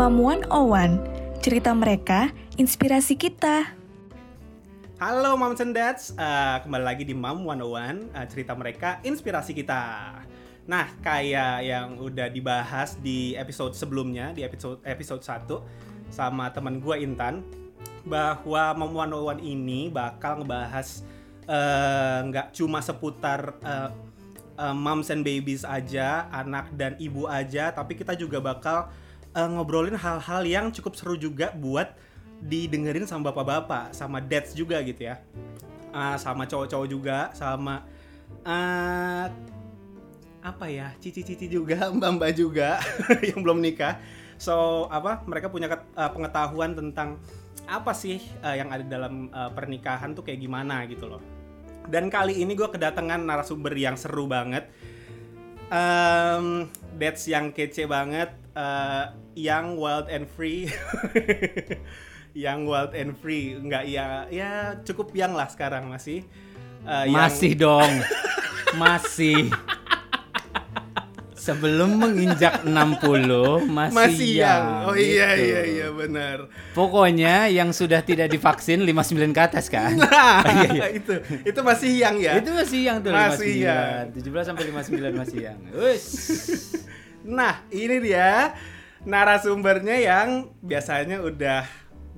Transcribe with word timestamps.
Mam 0.00 0.16
101. 0.16 1.44
Cerita 1.44 1.76
mereka, 1.76 2.32
inspirasi 2.56 3.20
kita. 3.20 3.76
Halo 4.96 5.36
Moms 5.36 5.60
and 5.60 5.76
Dads, 5.76 6.16
uh, 6.16 6.56
kembali 6.64 6.84
lagi 6.88 7.04
di 7.04 7.12
Mam 7.12 7.44
101, 7.44 8.08
uh, 8.08 8.24
cerita 8.24 8.56
mereka, 8.56 8.96
inspirasi 9.04 9.52
kita. 9.52 10.16
Nah, 10.64 10.88
kayak 11.04 11.68
yang 11.68 12.00
udah 12.00 12.32
dibahas 12.32 12.96
di 13.04 13.36
episode 13.36 13.76
sebelumnya, 13.76 14.32
di 14.32 14.40
episode 14.40 14.80
episode 14.88 15.20
1 15.20 15.60
sama 16.08 16.48
teman 16.48 16.80
gue 16.80 16.96
Intan, 17.04 17.44
bahwa 18.08 18.72
Mam 18.80 18.96
101 18.96 19.44
ini 19.44 19.92
bakal 19.92 20.40
ngebahas 20.40 21.04
eh, 21.44 22.18
nggak 22.24 22.46
uh, 22.48 22.52
cuma 22.56 22.80
seputar 22.80 23.52
uh, 23.60 23.92
moms 24.72 25.12
and 25.12 25.20
babies 25.28 25.60
aja, 25.60 26.24
anak 26.32 26.72
dan 26.72 26.96
ibu 26.96 27.28
aja, 27.28 27.68
tapi 27.68 28.00
kita 28.00 28.16
juga 28.16 28.40
bakal 28.40 28.88
uh, 29.34 29.48
ngobrolin 29.48 29.96
hal-hal 29.96 30.42
yang 30.46 30.66
cukup 30.74 30.94
seru 30.98 31.14
juga 31.14 31.54
buat 31.54 31.94
didengerin 32.40 33.04
sama 33.04 33.30
bapak-bapak, 33.30 33.92
sama 33.92 34.18
dads 34.18 34.56
juga 34.56 34.80
gitu 34.80 35.12
ya, 35.12 35.20
uh, 35.92 36.16
sama 36.16 36.48
cowok-cowok 36.48 36.88
juga, 36.88 37.28
sama 37.36 37.84
uh, 38.48 39.26
apa 40.40 40.66
ya, 40.72 40.96
cici-cici 40.96 41.46
juga, 41.52 41.88
mbak-mbak 41.96 42.32
juga 42.32 42.80
yang 43.28 43.44
belum 43.44 43.60
nikah. 43.60 44.00
So 44.40 44.88
apa, 44.88 45.20
mereka 45.28 45.52
punya 45.52 45.68
uh, 45.68 46.10
pengetahuan 46.10 46.72
tentang 46.72 47.20
apa 47.68 47.92
sih 47.92 48.18
uh, 48.40 48.56
yang 48.56 48.72
ada 48.72 48.82
dalam 48.82 49.28
uh, 49.30 49.52
pernikahan 49.52 50.16
tuh 50.16 50.24
kayak 50.24 50.40
gimana 50.40 50.88
gitu 50.88 51.06
loh. 51.06 51.20
Dan 51.86 52.08
kali 52.08 52.40
ini 52.40 52.56
gue 52.56 52.68
kedatangan 52.68 53.20
narasumber 53.20 53.76
yang 53.76 54.00
seru 54.00 54.24
banget. 54.24 54.68
Um, 55.70 56.66
that's 56.98 57.30
yang 57.30 57.54
kece 57.54 57.86
banget, 57.86 58.34
uh, 58.60 59.04
yang 59.32 59.80
wild 59.80 60.06
and 60.12 60.28
free. 60.28 60.68
yang 62.36 62.68
wild 62.68 62.94
and 62.94 63.16
free, 63.18 63.58
nggak 63.58 63.90
ya, 63.90 64.28
ya 64.30 64.78
cukup 64.86 65.10
yang 65.16 65.34
lah 65.34 65.50
sekarang 65.50 65.90
masih. 65.90 66.22
Uh, 66.86 67.08
masih 67.10 67.52
yang... 67.56 67.62
dong, 67.64 67.92
masih. 68.78 69.50
Sebelum 71.40 71.96
menginjak 71.96 72.68
60 72.68 73.64
masih, 73.64 73.96
masih 73.96 74.30
yang. 74.44 74.64
Oh 74.84 74.92
iya 74.92 75.32
gitu. 75.34 75.48
iya 75.48 75.60
iya 75.64 75.88
benar. 75.88 76.52
Pokoknya 76.76 77.48
yang 77.48 77.72
sudah 77.72 78.04
tidak 78.04 78.28
divaksin 78.28 78.84
59 78.84 79.32
ke 79.32 79.40
atas 79.40 79.72
kan? 79.72 79.96
Nah, 79.96 80.44
iya, 80.68 80.68
iya. 80.68 80.86
itu 80.92 81.16
itu 81.42 81.60
masih 81.64 81.90
yang 81.96 82.20
ya. 82.20 82.36
Itu 82.36 82.52
masih 82.52 82.80
yang 82.84 83.00
tuh 83.00 83.16
masih 83.16 83.56
59. 83.56 83.66
Yang. 83.66 84.04
17 84.20 84.48
sampai 84.52 84.64
59 84.68 85.16
masih 85.16 85.38
yang. 85.48 85.58
Ush. 85.72 86.06
Nah, 87.24 87.64
ini 87.68 88.00
dia 88.00 88.56
narasumbernya 89.04 89.96
yang 90.00 90.52
biasanya 90.60 91.20
udah 91.20 91.64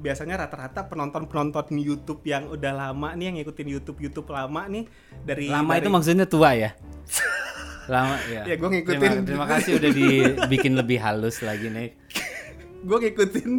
biasanya 0.03 0.35
rata-rata 0.47 0.91
penonton-penonton 0.91 1.79
YouTube 1.79 2.27
yang 2.27 2.51
udah 2.51 2.75
lama 2.75 3.15
nih 3.15 3.31
yang 3.31 3.37
ngikutin 3.39 3.69
YouTube 3.71 4.03
YouTube 4.03 4.35
lama 4.35 4.67
nih 4.67 4.91
dari 5.23 5.47
lama 5.47 5.79
dari... 5.79 5.87
itu 5.87 5.89
maksudnya 5.95 6.27
tua 6.27 6.59
ya? 6.59 6.75
Lama 7.91 8.15
ya. 8.31 8.47
Ya 8.47 8.55
gue 8.55 8.71
ngikutin. 8.79 9.11
Terima, 9.11 9.27
terima 9.27 9.47
kasih 9.51 9.83
udah 9.83 9.91
dibikin 9.91 10.79
lebih 10.79 11.03
halus 11.03 11.43
lagi 11.43 11.67
nih. 11.67 11.91
Gue 12.87 12.99
ngikutin 12.99 13.51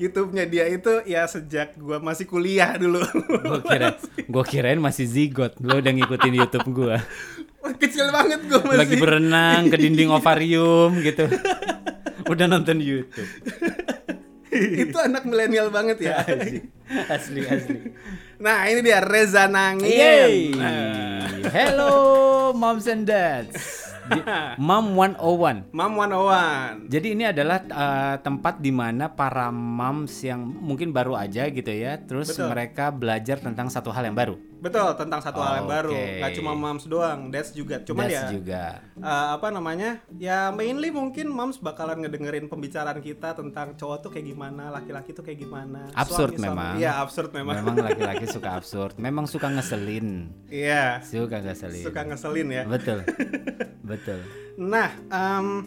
YouTube-nya 0.00 0.44
dia 0.48 0.64
itu 0.68 1.04
ya 1.08 1.24
sejak 1.24 1.76
gue 1.80 1.96
masih 2.00 2.24
kuliah 2.24 2.76
dulu. 2.76 3.04
Gue 3.44 3.60
kira 3.68 3.96
gue 4.16 4.44
kirain 4.48 4.80
masih 4.80 5.04
zigot. 5.04 5.60
Lo 5.60 5.80
udah 5.80 5.92
ngikutin 5.92 6.34
YouTube 6.40 6.68
gue 6.72 6.96
kecil 7.82 8.10
banget 8.14 8.40
gue 8.46 8.60
masih. 8.62 8.80
Lagi 8.80 8.96
berenang 8.96 9.62
ke 9.70 9.76
dinding 9.76 10.10
ovarium 10.12 11.00
gitu. 11.02 11.26
Udah 12.32 12.46
nonton 12.50 12.82
YouTube. 12.82 13.30
Itu 14.86 14.96
anak 14.96 15.28
milenial 15.28 15.68
banget 15.68 16.00
ya. 16.00 16.24
Asli. 17.10 17.44
Asli 17.44 17.78
nah 18.36 18.68
ini 18.68 18.84
dia 18.84 19.00
Reza 19.00 19.48
Nangin 19.48 20.60
nah. 20.60 21.24
hello 21.48 22.52
moms 22.52 22.84
and 22.84 23.08
dads 23.08 23.75
Mom 24.68 24.94
101. 24.94 25.70
Mom 25.72 25.92
101. 25.98 26.90
Jadi 26.90 27.08
ini 27.12 27.24
adalah 27.26 27.58
uh, 27.66 28.16
tempat 28.20 28.58
di 28.62 28.72
mana 28.72 29.10
para 29.10 29.50
moms 29.50 30.22
yang 30.22 30.42
mungkin 30.42 30.90
baru 30.94 31.18
aja 31.18 31.48
gitu 31.50 31.70
ya, 31.70 31.98
terus 32.00 32.34
Betul. 32.34 32.50
mereka 32.52 32.94
belajar 32.94 33.40
tentang 33.42 33.68
satu 33.70 33.90
hal 33.90 34.08
yang 34.10 34.16
baru. 34.16 34.36
Betul, 34.56 34.88
tentang 34.96 35.20
satu 35.20 35.38
oh, 35.38 35.44
hal 35.44 35.54
yang 35.62 35.68
baru. 35.68 35.92
Gak 35.92 36.32
cuma 36.40 36.52
moms 36.56 36.88
doang, 36.88 37.28
dads 37.28 37.52
juga. 37.52 37.84
Cuma 37.84 38.08
ya 38.08 38.32
juga. 38.32 38.80
Uh, 38.96 39.36
apa 39.36 39.52
namanya? 39.52 40.00
Ya 40.16 40.48
mainly 40.48 40.88
mungkin 40.88 41.28
moms 41.28 41.60
bakalan 41.60 42.00
ngedengerin 42.02 42.48
pembicaraan 42.48 42.98
kita 43.04 43.36
tentang 43.36 43.76
cowok 43.76 44.08
tuh 44.08 44.10
kayak 44.16 44.32
gimana, 44.32 44.72
laki-laki 44.72 45.12
tuh 45.12 45.22
kayak 45.22 45.44
gimana. 45.44 45.92
Absurd 45.92 46.40
suami, 46.40 46.48
memang. 46.48 46.74
Iya, 46.80 46.92
absurd 47.04 47.30
memang. 47.36 47.54
Memang 47.60 47.76
laki-laki 47.84 48.24
suka 48.36 48.56
absurd. 48.56 48.96
Memang 48.96 49.28
suka 49.28 49.52
ngeselin. 49.52 50.32
Iya. 50.48 51.04
Suka 51.04 51.44
ngeselin. 51.44 51.84
Suka 51.84 52.00
ngeselin 52.08 52.48
ya. 52.48 52.62
Betul. 52.64 53.04
Betul. 53.04 53.94
Nah, 54.56 54.88
um, 55.12 55.64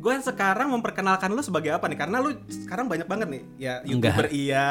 gue 0.00 0.14
sekarang 0.24 0.72
memperkenalkan 0.72 1.28
lu 1.28 1.44
sebagai 1.44 1.76
apa 1.76 1.84
nih? 1.86 1.98
Karena 2.00 2.24
lu 2.24 2.32
sekarang 2.48 2.88
banyak 2.88 3.04
banget 3.04 3.28
nih, 3.28 3.42
ya 3.60 3.74
youtuber 3.84 4.26
Enggak. 4.26 4.32
iya, 4.32 4.68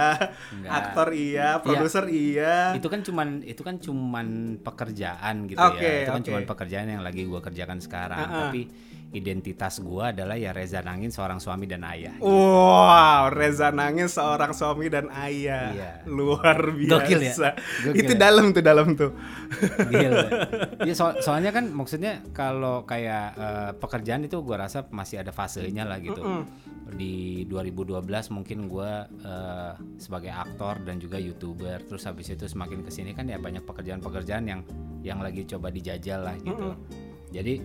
Enggak. 0.50 0.72
aktor 0.74 1.10
iya, 1.14 1.22
iya. 1.22 1.48
produser 1.62 2.06
ya, 2.10 2.18
iya. 2.18 2.56
Itu 2.74 2.88
kan 2.90 3.02
cuman 3.06 3.28
itu 3.46 3.62
kan 3.62 3.76
cuman 3.78 4.28
pekerjaan 4.66 5.46
gitu 5.46 5.62
okay, 5.62 6.04
ya. 6.04 6.06
Itu 6.10 6.12
kan 6.18 6.24
cuman 6.26 6.44
pekerjaan 6.50 6.88
yang 6.90 7.04
lagi 7.06 7.30
gue 7.30 7.40
kerjakan 7.40 7.78
sekarang. 7.78 8.26
Uh 8.26 8.26
-uh. 8.26 8.42
Tapi 8.50 8.62
identitas 9.10 9.82
gue 9.82 10.04
adalah 10.06 10.38
ya 10.38 10.54
Reza 10.54 10.86
Nangin 10.86 11.10
seorang 11.10 11.42
suami 11.42 11.66
dan 11.66 11.82
ayah. 11.82 12.14
Gitu. 12.22 12.30
Wow, 12.30 13.34
Reza 13.34 13.74
Nangin 13.74 14.06
seorang 14.06 14.54
suami 14.54 14.86
dan 14.86 15.10
ayah. 15.10 15.74
Iya. 15.74 15.92
Luar 16.06 16.70
biasa. 16.78 16.94
Gokil 16.94 17.20
ya. 17.26 17.34
Gokil 17.90 17.98
Itu 18.06 18.14
ya? 18.14 18.20
dalam 18.22 18.46
tuh 18.54 18.64
dalam 18.64 18.88
tuh. 18.94 19.12
Gila. 19.90 20.28
ya 20.88 20.94
so 20.94 21.18
soalnya 21.26 21.50
kan 21.50 21.74
maksudnya 21.74 22.22
kalau 22.38 22.86
kayak 22.86 23.28
uh, 23.34 23.72
pekerjaan 23.82 24.30
itu 24.30 24.38
gue 24.46 24.58
rasa 24.58 24.86
masih 24.94 25.26
ada 25.26 25.34
fasenya 25.34 25.90
lah 25.90 25.98
gitu. 25.98 26.22
Mm 26.22 26.46
-mm. 26.46 26.94
Di 26.94 27.46
2012 27.50 28.06
mungkin 28.30 28.70
gue 28.70 28.92
uh, 29.26 29.74
sebagai 29.98 30.30
aktor 30.30 30.86
dan 30.86 31.02
juga 31.02 31.18
youtuber. 31.18 31.82
Terus 31.82 32.06
habis 32.06 32.30
itu 32.30 32.46
semakin 32.46 32.86
ke 32.86 32.94
sini 32.94 33.18
kan 33.18 33.26
ya 33.26 33.42
banyak 33.42 33.66
pekerjaan-pekerjaan 33.66 34.46
yang 34.46 34.62
yang 35.02 35.18
lagi 35.18 35.50
coba 35.50 35.74
dijajal 35.74 36.30
lah 36.30 36.38
gitu. 36.38 36.78
Mm 36.78 36.78
-mm. 36.78 37.08
Jadi 37.30 37.56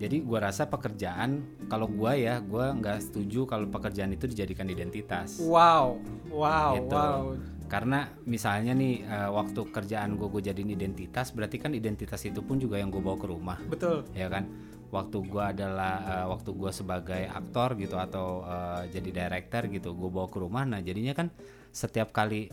jadi 0.00 0.16
gue 0.24 0.38
rasa 0.40 0.64
pekerjaan 0.64 1.44
kalau 1.68 1.84
gue 1.84 2.24
ya 2.24 2.40
gue 2.40 2.66
nggak 2.80 3.04
setuju 3.04 3.44
kalau 3.44 3.68
pekerjaan 3.68 4.16
itu 4.16 4.24
dijadikan 4.24 4.64
identitas. 4.72 5.36
Wow, 5.44 6.00
wow, 6.32 6.72
gitu. 6.80 6.96
wow. 6.96 7.36
Karena 7.68 8.08
misalnya 8.24 8.72
nih 8.72 9.04
uh, 9.04 9.30
waktu 9.36 9.60
kerjaan 9.68 10.16
gue 10.16 10.26
gue 10.32 10.42
jadiin 10.48 10.72
identitas, 10.72 11.36
berarti 11.36 11.60
kan 11.60 11.76
identitas 11.76 12.24
itu 12.24 12.40
pun 12.40 12.56
juga 12.56 12.80
yang 12.80 12.88
gue 12.88 12.98
bawa 12.98 13.20
ke 13.20 13.28
rumah. 13.28 13.60
Betul. 13.68 14.08
Ya 14.16 14.32
kan. 14.32 14.48
Waktu 14.90 15.16
gue 15.22 15.44
adalah 15.54 15.94
uh, 16.02 16.26
waktu 16.34 16.50
gue 16.50 16.70
sebagai 16.74 17.22
aktor 17.30 17.78
gitu 17.78 17.94
atau 17.94 18.42
uh, 18.42 18.82
jadi 18.90 19.10
director 19.26 19.70
gitu, 19.70 19.94
gue 19.94 20.10
bawa 20.10 20.26
ke 20.26 20.38
rumah. 20.42 20.66
Nah 20.66 20.82
jadinya 20.82 21.14
kan 21.14 21.30
setiap 21.70 22.10
kali 22.10 22.50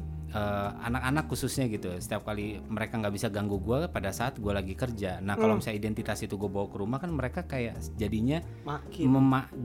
anak-anak 0.77 1.25
uh, 1.25 1.29
khususnya 1.33 1.65
gitu 1.71 1.89
setiap 1.97 2.21
kali 2.27 2.61
mereka 2.69 3.01
nggak 3.01 3.15
bisa 3.15 3.27
ganggu 3.33 3.57
gue 3.57 3.89
pada 3.89 4.13
saat 4.13 4.37
gue 4.37 4.53
lagi 4.53 4.77
kerja 4.77 5.17
nah 5.25 5.33
kalau 5.33 5.57
hmm. 5.57 5.63
misalnya 5.63 5.79
identitas 5.81 6.21
itu 6.21 6.37
gue 6.37 6.45
bawa 6.45 6.69
ke 6.69 6.77
rumah 6.77 7.01
kan 7.01 7.09
mereka 7.09 7.41
kayak 7.49 7.81
jadinya 7.97 8.43
makin 8.61 9.09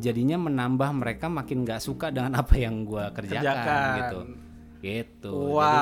jadinya 0.00 0.38
menambah 0.40 0.90
mereka 0.96 1.28
makin 1.28 1.68
nggak 1.68 1.84
suka 1.84 2.08
dengan 2.08 2.32
apa 2.40 2.56
yang 2.56 2.88
gue 2.88 3.04
kerjakan, 3.12 3.44
kerjakan 3.44 3.86
gitu 4.00 4.20
gitu. 4.82 5.54
Wow. 5.54 5.62
Jadi 5.62 5.80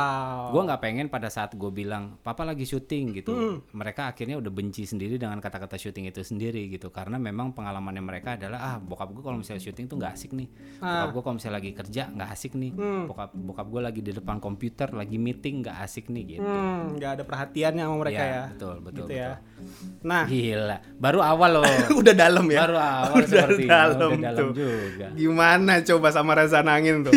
gue 0.53 0.62
nggak 0.69 0.81
pengen 0.84 1.06
pada 1.09 1.33
saat 1.33 1.56
gue 1.56 1.71
bilang 1.72 2.21
papa 2.21 2.44
lagi 2.44 2.69
syuting 2.69 3.16
gitu, 3.16 3.33
hmm. 3.33 3.72
mereka 3.72 4.12
akhirnya 4.12 4.37
udah 4.37 4.53
benci 4.53 4.84
sendiri 4.84 5.17
dengan 5.17 5.41
kata-kata 5.41 5.81
syuting 5.81 6.12
itu 6.12 6.20
sendiri 6.20 6.69
gitu, 6.69 6.93
karena 6.93 7.17
memang 7.17 7.56
pengalamannya 7.56 8.05
mereka 8.05 8.37
adalah 8.37 8.61
ah 8.61 8.76
bokap 8.76 9.08
gue 9.17 9.25
kalau 9.25 9.41
misalnya 9.41 9.64
syuting 9.64 9.88
tuh 9.88 9.97
nggak 9.97 10.12
asik 10.12 10.37
nih, 10.37 10.49
ah. 10.85 11.08
bokap 11.08 11.11
gue 11.17 11.23
kalau 11.25 11.37
misalnya 11.41 11.56
lagi 11.56 11.70
kerja 11.73 12.02
nggak 12.12 12.29
asik 12.29 12.52
nih, 12.61 12.73
hmm. 12.76 13.02
bokap 13.08 13.31
bokap 13.32 13.67
gue 13.73 13.81
lagi 13.81 14.00
di 14.05 14.12
depan 14.12 14.37
komputer 14.37 14.93
lagi 14.93 15.17
meeting 15.17 15.64
nggak 15.64 15.76
asik 15.81 16.12
nih 16.12 16.37
gitu. 16.37 16.44
Hmm, 16.44 17.00
nggak 17.00 17.11
ada 17.17 17.23
perhatiannya 17.25 17.82
sama 17.88 17.97
mereka 18.05 18.23
ya. 18.23 18.29
ya. 18.29 18.43
Betul 18.52 18.76
betul. 18.85 19.06
Gitu 19.08 19.12
ya. 19.17 19.31
betul. 19.41 19.49
ya. 19.64 20.00
Nah, 20.00 20.25
gila, 20.25 20.79
baru 20.97 21.20
awal 21.25 21.50
loh. 21.61 21.64
udah 22.00 22.14
dalam 22.17 22.47
ya. 22.49 22.61
Baru 22.69 22.76
awal 22.81 23.20
udah 23.25 23.29
seperti 23.29 23.64
dalam, 23.64 24.11
udah 24.17 24.32
dalam 24.32 24.49
juga. 24.52 25.06
Gimana 25.17 25.73
coba 25.85 26.08
sama 26.12 26.32
Reza 26.37 26.61
Nangin 26.61 27.05
tuh? 27.05 27.12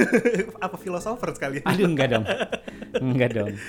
Apa 0.64 0.76
filosofer 1.10 1.30
sekali? 1.34 1.58
Aduh 1.70 1.86
enggak 1.90 2.08
dong. 2.14 2.24
Enggak 3.02 3.30
dong. 3.34 3.50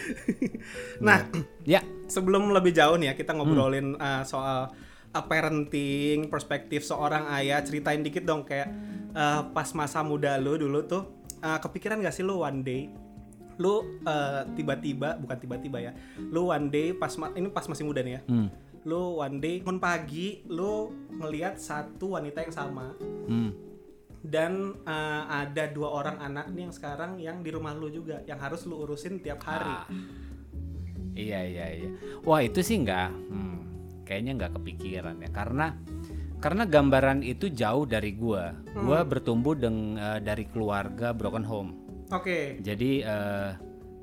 Nah, 1.01 1.25
ya 1.65 1.81
sebelum 2.05 2.53
lebih 2.53 2.69
jauh 2.77 2.93
nih 2.93 3.11
ya 3.11 3.13
kita 3.17 3.33
ngobrolin 3.33 3.97
hmm. 3.97 4.01
uh, 4.01 4.21
soal 4.21 4.69
uh, 5.09 5.23
parenting, 5.25 6.29
perspektif 6.29 6.85
seorang 6.85 7.25
ayah, 7.33 7.65
ceritain 7.65 8.05
dikit 8.05 8.21
dong 8.21 8.45
kayak 8.45 8.69
uh, 9.17 9.49
pas 9.49 9.65
masa 9.73 10.05
muda 10.05 10.37
lu 10.37 10.61
dulu 10.61 10.85
tuh 10.85 11.25
uh, 11.41 11.57
kepikiran 11.57 11.97
gak 12.05 12.13
sih 12.13 12.21
lu 12.21 12.45
one 12.45 12.61
day 12.61 12.93
lu 13.57 14.01
uh, 14.05 14.45
tiba-tiba 14.53 15.17
bukan 15.17 15.37
tiba-tiba 15.37 15.77
ya 15.81 15.91
lu 16.17 16.53
one 16.53 16.69
day 16.69 16.93
pas 16.93 17.13
ini 17.33 17.49
pas 17.49 17.65
masih 17.65 17.85
muda 17.85 18.05
nih 18.05 18.17
ya 18.17 18.21
hmm. 18.25 18.47
lu 18.85 19.17
one 19.17 19.37
day 19.41 19.61
pun 19.61 19.81
pagi 19.81 20.45
lu 20.45 20.93
ngelihat 21.17 21.57
satu 21.57 22.17
wanita 22.17 22.45
yang 22.45 22.53
sama 22.53 22.93
hmm 23.29 23.70
dan 24.21 24.77
eh, 24.85 25.23
ada 25.27 25.65
dua 25.73 25.89
orang 25.89 26.17
anak 26.21 26.53
nih 26.53 26.69
yang 26.69 26.73
sekarang 26.73 27.11
yang 27.17 27.37
di 27.41 27.49
rumah 27.49 27.73
lu 27.73 27.89
juga 27.89 28.21
yang 28.29 28.37
harus 28.37 28.65
lu 28.69 28.77
urusin 28.77 29.17
tiap 29.19 29.41
hari. 29.41 29.69
Ah. 29.69 29.85
Iya 31.11 31.39
iya 31.43 31.65
iya. 31.75 31.89
Wah 32.23 32.39
itu 32.39 32.63
sih 32.63 32.79
nggak, 32.79 33.09
hmm, 33.11 33.57
kayaknya 34.07 34.31
nggak 34.37 34.53
kepikiran 34.61 35.15
ya 35.19 35.29
karena 35.33 35.75
karena 36.41 36.63
gambaran 36.65 37.19
itu 37.25 37.51
jauh 37.51 37.83
dari 37.83 38.15
gua. 38.15 38.55
Gua 38.73 39.03
bertumbuh 39.03 39.57
deng, 39.57 39.97
eh, 39.97 40.19
dari 40.21 40.45
keluarga 40.47 41.11
broken 41.11 41.45
home. 41.45 41.71
Oke. 42.13 42.61
Jadi 42.61 43.01
eh, 43.01 43.51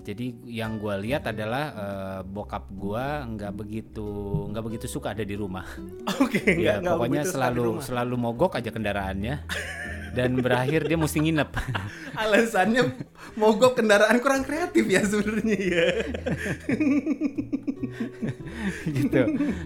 jadi 0.03 0.27
yang 0.49 0.83
gua 0.83 0.99
lihat 0.99 1.31
adalah 1.31 1.65
eh, 1.73 2.21
bokap 2.27 2.69
gua 2.75 3.23
nggak 3.25 3.53
begitu 3.55 4.09
nggak 4.51 4.65
begitu 4.67 4.87
suka 4.91 5.15
ada 5.15 5.23
di 5.23 5.39
rumah. 5.39 5.65
Oke, 6.23 6.43
nggak 6.59 6.83
Ya, 6.83 6.91
pokoknya 6.93 7.23
selalu 7.23 7.81
selalu 7.81 8.15
mogok 8.19 8.59
aja 8.59 8.75
kendaraannya 8.75 9.47
dan 10.15 10.39
berakhir 10.39 10.87
dia 10.87 10.99
mesti 10.99 11.19
nginep. 11.21 11.51
Alasannya 12.23 12.83
mogok 13.37 13.79
kendaraan 13.79 14.19
kurang 14.23 14.45
kreatif 14.45 14.85
ya 14.89 15.03
sebenarnya 15.05 15.59
ya. 15.59 15.87
gitu. 18.99 19.21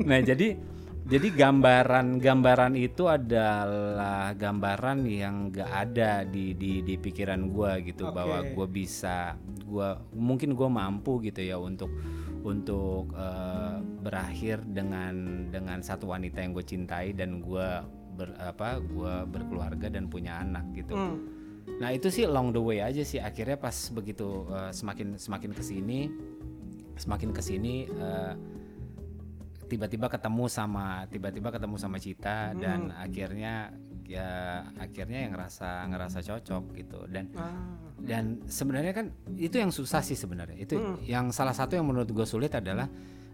Nah, 0.07 0.21
jadi 0.23 0.59
jadi 1.03 1.29
gambaran 1.35 2.23
gambaran 2.23 2.73
itu 2.79 3.11
adalah 3.11 4.33
gambaran 4.33 5.05
yang 5.05 5.51
gak 5.51 5.71
ada 5.91 6.23
di 6.25 6.55
di 6.55 6.81
di 6.81 6.95
pikiran 6.97 7.51
gua 7.51 7.83
gitu 7.83 8.09
Oke. 8.09 8.15
bahwa 8.17 8.39
gua 8.55 8.67
bisa 8.71 9.35
gua 9.67 9.99
mungkin 10.15 10.55
gua 10.55 10.71
mampu 10.71 11.19
gitu 11.27 11.43
ya 11.43 11.59
untuk 11.59 11.91
untuk 12.43 13.11
eh, 13.15 13.77
berakhir 14.03 14.63
dengan 14.67 15.47
dengan 15.51 15.79
satu 15.83 16.11
wanita 16.11 16.43
yang 16.43 16.53
gue 16.55 16.67
cintai 16.67 17.15
dan 17.15 17.39
gua 17.39 17.87
ber, 18.23 18.31
apa 18.39 18.79
gua 18.79 19.27
berkeluarga 19.27 19.91
dan 19.91 20.07
punya 20.07 20.39
anak 20.39 20.71
gitu. 20.79 20.95
Hmm. 20.95 21.19
Nah 21.83 21.91
itu 21.91 22.07
sih 22.11 22.23
along 22.27 22.55
the 22.55 22.63
way 22.63 22.79
aja 22.79 23.03
sih 23.03 23.19
akhirnya 23.19 23.59
pas 23.59 23.75
begitu 23.91 24.47
uh, 24.47 24.71
semakin 24.71 25.19
semakin 25.19 25.51
ke 25.51 25.63
sini 25.63 26.11
semakin 26.95 27.31
ke 27.35 27.43
sini 27.43 27.91
uh, 27.91 28.35
tiba-tiba 29.67 30.07
ketemu 30.13 30.45
sama 30.53 31.09
tiba-tiba 31.09 31.49
ketemu 31.49 31.77
sama 31.81 31.97
Cita 31.97 32.53
dan 32.53 32.93
akhirnya 32.93 33.73
ya 34.05 34.61
akhirnya 34.77 35.25
yang 35.25 35.33
ngerasa 35.33 35.89
ngerasa 35.89 36.19
cocok 36.21 36.65
gitu 36.77 37.01
dan 37.09 37.33
Ah. 37.33 37.49
dan 37.97 38.45
sebenarnya 38.45 38.93
kan 38.93 39.07
itu 39.41 39.57
yang 39.57 39.73
susah 39.73 40.05
sih 40.05 40.19
sebenarnya 40.19 40.61
itu 40.61 40.77
yang 41.09 41.33
salah 41.33 41.57
satu 41.57 41.81
yang 41.81 41.89
menurut 41.89 42.13
gue 42.13 42.27
sulit 42.29 42.53
adalah 42.53 42.85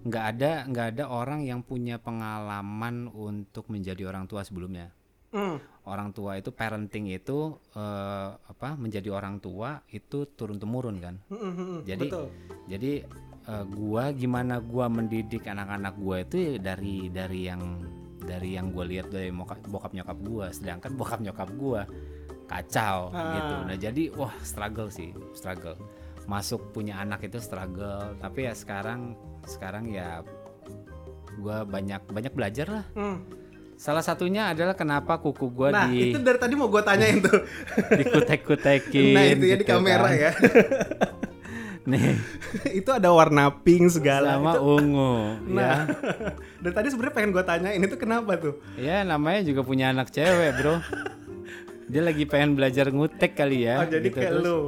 nggak 0.03 0.25
ada 0.33 0.53
nggak 0.65 0.87
ada 0.93 1.05
orang 1.07 1.43
yang 1.43 1.61
punya 1.61 1.99
pengalaman 1.99 3.09
untuk 3.09 3.67
menjadi 3.69 4.07
orang 4.07 4.27
tua 4.27 4.43
sebelumnya 4.43 4.93
Hmm. 5.29 5.61
orang 5.85 6.09
tua 6.11 6.41
itu 6.41 6.49
parenting 6.49 7.05
itu 7.07 7.53
eh, 7.75 8.29
apa 8.33 8.73
menjadi 8.75 9.13
orang 9.13 9.37
tua 9.39 9.85
itu 9.89 10.25
turun 10.27 10.57
temurun 10.57 10.97
kan 10.97 11.21
Hmm, 11.29 11.53
hmm, 11.53 11.77
jadi 11.85 12.07
Betul. 12.09 12.27
jadi 12.65 12.93
eh, 13.45 13.65
gua 13.69 14.09
gimana 14.11 14.57
gua 14.59 14.89
mendidik 14.89 15.45
anak-anak 15.45 15.95
gua 15.97 16.25
itu 16.25 16.37
ya 16.37 16.53
dari 16.57 17.13
dari 17.13 17.41
yang 17.45 17.63
dari 18.19 18.57
yang 18.57 18.73
gue 18.73 18.85
lihat 18.85 19.09
dari 19.09 19.29
moka- 19.29 19.61
bokap 19.63 19.93
nyokap 19.93 20.19
gua 20.21 20.49
sedangkan 20.49 20.93
bokap 20.93 21.21
nyokap 21.21 21.49
gua 21.55 21.85
kacau 22.45 23.09
Ah. 23.11 23.37
gitu 23.37 23.55
nah 23.65 23.77
jadi 23.79 24.03
wah 24.13 24.33
struggle 24.41 24.89
sih 24.89 25.13
struggle 25.33 25.77
masuk 26.29 26.71
punya 26.71 27.01
anak 27.01 27.25
itu 27.25 27.41
struggle 27.41 28.13
tapi 28.17 28.45
ya 28.45 28.53
sekarang 28.53 29.17
sekarang 29.43 29.89
ya 29.89 30.21
gua 31.35 31.65
banyak 31.65 32.05
banyak 32.07 32.31
belajar 32.31 32.69
lah 32.69 32.85
Hmm. 32.93 33.25
Salah 33.75 34.03
satunya 34.03 34.51
adalah 34.51 34.75
kenapa 34.75 35.17
kuku 35.17 35.49
gua 35.49 35.71
Nah, 35.71 35.87
di 35.87 36.11
itu 36.11 36.19
dari 36.19 36.35
tadi 36.35 36.53
mau 36.53 36.67
gue 36.67 36.83
tanyain 36.83 37.23
tuh. 37.23 37.47
dikutek-kutekin. 38.03 39.15
nah, 39.15 39.23
itu 39.25 39.45
ya 39.45 39.55
di 39.55 39.63
gitu 39.63 39.71
kamera 39.71 40.03
kan. 40.03 40.19
ya. 40.19 40.33
Nih, 41.89 42.19
itu 42.83 42.91
ada 42.91 43.09
warna 43.09 43.55
pink 43.55 43.87
segala. 43.89 44.35
sama 44.35 44.53
Itu- 44.53 44.67
ungu 44.75 45.15
Nah, 45.47 45.87
ya. 45.87 45.95
dari 46.59 46.75
tadi 46.75 46.87
sebenarnya 46.91 47.15
pengen 47.15 47.31
gue 47.31 47.45
tanyain 47.47 47.79
itu 47.81 47.95
kenapa 47.95 48.35
tuh? 48.37 48.59
Ya, 48.75 49.01
namanya 49.03 49.41
juga 49.41 49.63
punya 49.63 49.89
anak 49.89 50.11
cewek, 50.11 50.59
Bro. 50.59 50.83
Dia 51.87 52.03
lagi 52.03 52.27
pengen 52.27 52.53
belajar 52.53 52.91
ngutek 52.91 53.33
kali 53.33 53.63
ya. 53.63 53.79
oh, 53.79 53.87
jadi 53.87 54.05
gitu. 54.05 54.19
kayak 54.19 54.33
Terus, 54.35 54.45
lu. 54.45 54.59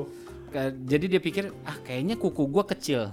Jadi 0.87 1.05
dia 1.17 1.21
pikir, 1.23 1.55
ah 1.65 1.77
kayaknya 1.83 2.19
kuku 2.19 2.47
gua 2.51 2.65
kecil. 2.67 3.11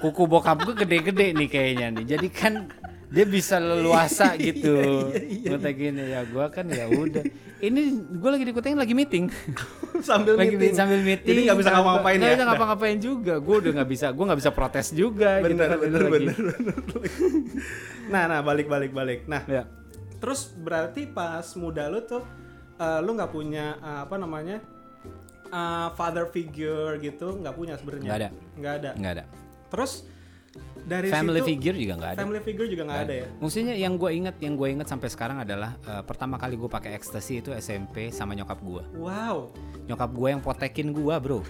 kuku 0.00 0.24
bokap 0.24 0.64
gua 0.64 0.72
gede-gede 0.72 1.36
nih 1.36 1.48
kayaknya 1.50 1.86
nih. 2.00 2.04
Jadi 2.16 2.28
kan 2.32 2.70
dia 3.10 3.26
bisa 3.26 3.60
leluasa 3.60 4.34
gitu. 4.40 5.10
Ngutekin 5.46 6.00
ya 6.00 6.24
gua 6.30 6.48
kan 6.48 6.70
ya 6.70 6.88
udah. 6.88 7.24
Ini 7.60 7.80
gua 8.16 8.38
lagi 8.38 8.44
dikutekin 8.48 8.78
lagi 8.80 8.94
meeting. 8.96 9.28
sambil 10.00 10.32
lagi 10.32 10.56
meeting. 10.56 10.72
sambil 10.72 11.04
meeting 11.04 11.28
Jadi 11.28 11.40
nggak 11.44 11.58
bisa 11.60 11.70
ngapa-ngapain 11.76 12.16
ya. 12.16 12.32
bisa 12.32 12.44
ngapa-ngapain 12.48 12.96
juga 13.04 13.34
gue 13.36 13.56
udah 13.60 13.72
nggak 13.76 13.90
bisa 13.92 14.06
gue 14.16 14.24
nggak 14.24 14.40
bisa 14.40 14.52
protes 14.56 14.86
juga 14.96 15.44
gitu 15.44 15.52
bener, 15.52 15.68
kan, 15.68 15.76
bener, 15.76 16.00
itu 16.00 16.00
lagi. 16.00 16.12
bener, 16.16 16.36
bener. 16.56 16.76
nah, 18.16 18.22
nah, 18.24 18.40
balik, 18.40 18.64
balik, 18.64 18.96
balik. 18.96 19.28
Nah, 19.28 19.44
ya 19.44 19.68
terus 20.20 20.52
berarti 20.52 21.08
pas 21.08 21.42
muda 21.56 21.88
lu 21.88 22.04
tuh 22.04 22.22
eh, 22.76 23.00
lu 23.00 23.16
nggak 23.16 23.32
punya 23.32 23.80
eh, 23.80 24.00
apa 24.04 24.16
namanya 24.20 24.60
eh, 25.50 25.88
father 25.92 26.26
figure 26.26 26.96
gitu 26.98 27.36
nggak 27.36 27.52
punya 27.52 27.74
sebenarnya 27.74 28.06
Nggak 28.06 28.18
ada. 28.18 28.28
nggak 28.56 28.74
ada 28.74 28.90
nggak 28.94 29.12
ada 29.12 29.24
terus 29.68 29.92
dari 30.80 31.06
family 31.08 31.38
situ 31.38 31.48
figure 31.48 31.76
juga 31.76 31.94
nggak 31.94 32.10
ada 32.10 32.18
family 32.18 32.40
figure 32.40 32.66
juga 32.66 32.82
nggak 32.84 33.00
ada 33.04 33.14
ya 33.14 33.26
Maksudnya 33.38 33.74
yang 33.76 33.94
gue 33.94 34.10
inget, 34.10 34.36
yang 34.40 34.54
gue 34.54 34.68
inget 34.68 34.86
sampai 34.86 35.06
sekarang 35.06 35.38
adalah 35.38 35.78
eh, 35.80 36.02
pertama 36.02 36.34
kali 36.36 36.54
gue 36.54 36.66
pakai 36.66 36.90
ekstasi 36.92 37.38
itu 37.38 37.50
SMP 37.52 38.10
sama 38.10 38.34
nyokap 38.34 38.58
gue. 38.58 38.82
wow 38.96 39.46
Nyokap 39.86 40.10
gue 40.10 40.28
yang 40.28 40.42
potekin 40.42 40.90
gue 40.90 41.14
bro. 41.16 41.46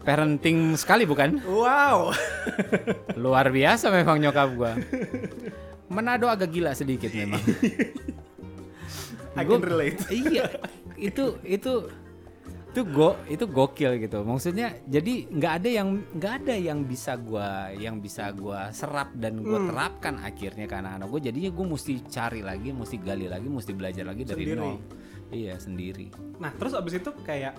Parenting 0.00 0.72
sekali 0.74 1.04
bukan? 1.04 1.40
wow 1.44 2.12
Luar 3.22 3.48
biasa 3.48 3.88
memang 3.88 4.16
nyokap 4.18 4.48
gue. 4.50 4.72
Manado 5.88 6.28
agak 6.28 6.48
gila 6.50 6.72
sedikit 6.72 7.08
memang. 7.10 7.40
I 9.38 9.44
can 9.44 9.62
relate 9.62 10.02
iya, 10.10 10.50
itu 10.98 11.24
itu 11.42 11.72
itu 12.68 12.82
go 12.84 13.16
itu 13.26 13.42
gokil 13.42 13.96
gitu. 13.98 14.22
Maksudnya 14.22 14.76
jadi 14.84 15.26
nggak 15.26 15.52
ada 15.58 15.68
yang 15.72 15.88
nggak 16.12 16.32
ada 16.44 16.54
yang 16.54 16.78
bisa 16.84 17.16
gua 17.16 17.72
yang 17.72 17.98
bisa 17.98 18.28
gua 18.30 18.68
serap 18.70 19.10
dan 19.16 19.40
gua 19.40 19.58
Hmm. 19.58 19.68
terapkan 19.68 20.14
akhirnya 20.20 20.68
ke 20.68 20.76
anak-anak 20.76 21.08
gue. 21.08 21.20
Jadinya 21.32 21.50
gue 21.50 21.66
mesti 21.66 21.92
cari 22.06 22.40
lagi, 22.40 22.70
mesti 22.70 22.96
gali 23.00 23.26
lagi, 23.26 23.48
mesti 23.48 23.72
belajar 23.72 24.04
lagi 24.04 24.22
dari 24.22 24.44
Sendiri. 24.44 24.60
nol. 24.60 24.76
Iya 25.28 25.54
sendiri. 25.56 26.06
nah 26.38 26.48
terus 26.54 26.72
abis 26.72 27.00
itu 27.00 27.10
kayak 27.20 27.52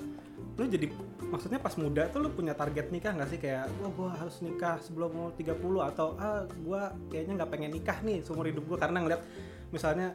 lu 0.55 0.65
jadi 0.65 0.89
maksudnya 1.21 1.59
pas 1.59 1.75
muda 1.75 2.09
tuh 2.09 2.19
lu 2.19 2.29
punya 2.29 2.51
target 2.51 2.89
nikah 2.89 3.13
nggak 3.13 3.29
sih 3.29 3.37
kayak 3.37 3.69
wah 3.77 3.91
gua 3.91 4.09
harus 4.15 4.41
nikah 4.41 4.79
sebelum 4.79 5.09
umur 5.11 5.31
30 5.35 5.53
atau 5.85 6.17
ah 6.17 6.43
gua 6.59 6.89
kayaknya 7.07 7.33
nggak 7.37 7.51
pengen 7.51 7.71
nikah 7.71 7.97
nih 8.01 8.23
seumur 8.23 8.43
hidup 8.43 8.65
gua 8.65 8.77
karena 8.77 9.03
ngeliat 9.03 9.21
misalnya 9.69 10.13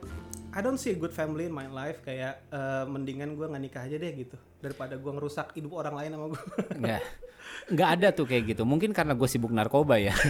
I 0.54 0.62
don't 0.62 0.78
see 0.78 0.94
a 0.94 0.98
good 0.98 1.10
family 1.10 1.50
in 1.50 1.54
my 1.54 1.66
life 1.66 1.98
kayak 2.06 2.46
eh, 2.54 2.84
mendingan 2.86 3.34
gua 3.34 3.50
nggak 3.50 3.62
nikah 3.62 3.82
aja 3.86 3.96
deh 3.98 4.12
gitu 4.14 4.36
daripada 4.62 4.94
gua 4.94 5.18
ngerusak 5.18 5.50
hidup 5.58 5.74
orang 5.74 5.94
lain 5.98 6.10
sama 6.14 6.26
gua 6.30 6.42
Nggak 6.78 7.02
nggak 7.64 7.88
ada 8.00 8.08
tuh 8.12 8.26
kayak 8.28 8.56
gitu. 8.56 8.62
Mungkin 8.68 8.92
karena 8.92 9.16
gue 9.16 9.28
sibuk 9.28 9.52
narkoba 9.52 9.96
ya. 9.96 10.12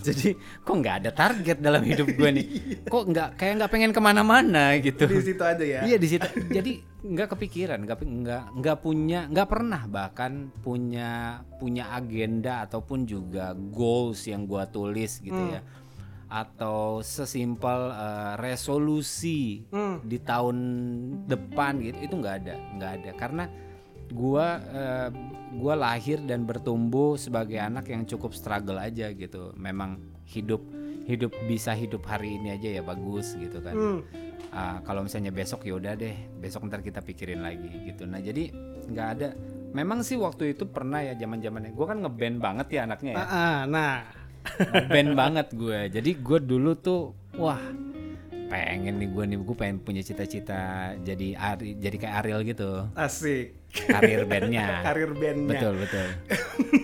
Jadi 0.00 0.32
kok 0.64 0.76
nggak 0.80 0.96
ada 1.04 1.10
target 1.12 1.60
dalam 1.60 1.84
hidup 1.84 2.08
gue 2.12 2.30
nih. 2.32 2.46
Kok 2.88 3.04
nggak 3.12 3.28
kayak 3.36 3.54
nggak 3.60 3.70
pengen 3.72 3.92
ke 3.92 4.00
mana-mana 4.00 4.76
gitu. 4.80 5.04
di 5.04 5.20
situ 5.20 5.42
aja 5.44 5.60
ya 5.64 5.80
Iya 5.84 5.96
di 6.00 6.08
situ. 6.08 6.28
Jadi 6.48 6.72
nggak 7.00 7.36
kepikiran, 7.36 7.84
nggak 7.84 7.98
nggak 8.04 8.44
nggak 8.60 8.76
punya, 8.80 9.28
nggak 9.28 9.48
pernah 9.48 9.82
bahkan 9.88 10.52
punya 10.60 11.40
punya 11.56 11.92
agenda 11.96 12.64
ataupun 12.64 13.08
juga 13.08 13.52
goals 13.56 14.24
yang 14.28 14.44
gua 14.48 14.68
tulis 14.68 15.20
gitu 15.20 15.40
ya. 15.52 15.60
Atau 16.30 17.02
sesimpel 17.02 17.90
eh, 17.90 18.34
resolusi 18.38 19.66
Hmm. 19.68 19.98
di 20.00 20.22
tahun 20.22 20.56
depan 21.26 21.82
gitu 21.82 21.98
itu 22.00 22.14
nggak 22.16 22.36
ada, 22.46 22.54
nggak 22.78 22.92
ada. 23.02 23.10
Karena 23.18 23.44
gua 24.10 24.46
eh, 24.62 25.08
gua 25.54 25.74
lahir 25.74 26.22
dan 26.22 26.46
bertumbuh 26.46 27.18
sebagai 27.18 27.58
anak 27.58 27.90
yang 27.90 28.06
cukup 28.06 28.30
struggle 28.30 28.78
aja 28.78 29.10
gitu. 29.10 29.50
Memang 29.58 29.98
hidup 30.24 30.62
hidup 31.00 31.34
bisa 31.50 31.74
hidup 31.74 32.06
hari 32.06 32.38
ini 32.38 32.54
aja 32.54 32.78
ya 32.78 32.82
bagus 32.86 33.34
gitu 33.34 33.58
kan. 33.58 33.74
Hmm. 33.74 34.00
Ah, 34.50 34.78
kalau 34.82 35.02
misalnya 35.02 35.30
besok 35.30 35.66
ya 35.66 35.74
udah 35.78 35.94
deh 35.94 36.14
besok 36.38 36.66
ntar 36.66 36.82
kita 36.82 37.02
pikirin 37.02 37.42
lagi 37.42 37.70
gitu. 37.86 38.06
Nah 38.06 38.22
jadi 38.22 38.50
nggak 38.86 39.08
ada. 39.18 39.28
Memang 39.70 40.02
sih 40.02 40.18
waktu 40.18 40.58
itu 40.58 40.66
pernah 40.66 40.98
ya 40.98 41.14
zaman 41.14 41.38
zamannya 41.38 41.70
gue 41.70 41.86
kan 41.86 42.02
ngeband 42.02 42.42
banget 42.42 42.66
ya 42.74 42.80
anaknya 42.90 43.12
ya. 43.14 43.18
Ah, 43.18 43.30
ah, 43.30 43.58
nah 43.66 43.90
ngeband 44.58 45.10
banget 45.14 45.46
gue 45.52 45.80
jadi 45.90 46.10
gue 46.12 46.38
dulu 46.40 46.72
tuh 46.74 47.00
wah 47.34 47.60
pengen 48.50 48.98
nih 48.98 49.08
gue 49.08 49.24
nih 49.26 49.38
gue 49.38 49.56
pengen 49.56 49.78
punya 49.78 50.02
cita-cita 50.02 50.58
jadi 50.98 51.38
Ari, 51.38 51.78
jadi 51.78 51.96
kayak 51.96 52.14
Ariel 52.18 52.42
gitu 52.42 52.82
Asik. 52.92 53.54
karir 53.86 54.26
bandnya 54.26 54.66
Karir 54.86 55.14
bandnya. 55.14 55.50
betul 55.54 55.72
betul 55.78 56.06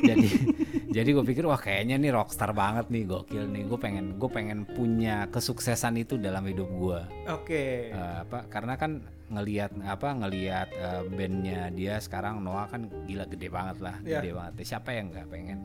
jadi 0.07 0.29
jadi 0.97 1.09
gue 1.11 1.25
pikir 1.27 1.45
wah 1.45 1.59
kayaknya 1.59 1.99
nih 1.99 2.15
rockstar 2.15 2.55
banget 2.55 2.87
nih 2.87 3.03
gokil 3.05 3.51
nih 3.51 3.67
gue 3.67 3.79
pengen 3.83 4.15
gue 4.15 4.31
pengen 4.31 4.63
punya 4.65 5.27
kesuksesan 5.29 5.99
itu 5.99 6.15
dalam 6.17 6.47
hidup 6.47 6.71
gue 6.71 7.01
Oke. 7.29 7.91
Eh, 7.91 8.15
apa 8.23 8.47
karena 8.47 8.79
kan 8.79 9.03
ngelihat 9.27 9.75
apa 9.83 10.15
ngelihat 10.15 10.69
eh, 10.71 11.03
bandnya 11.11 11.75
dia 11.75 11.99
sekarang 11.99 12.47
Noah 12.47 12.71
kan 12.71 12.87
gila 13.05 13.27
gede 13.27 13.51
banget 13.51 13.83
lah 13.83 13.99
Iya. 14.07 14.23
gede 14.23 14.31
banget 14.33 14.53
siapa 14.63 14.95
yang 14.95 15.11
nggak 15.11 15.27
pengen 15.27 15.59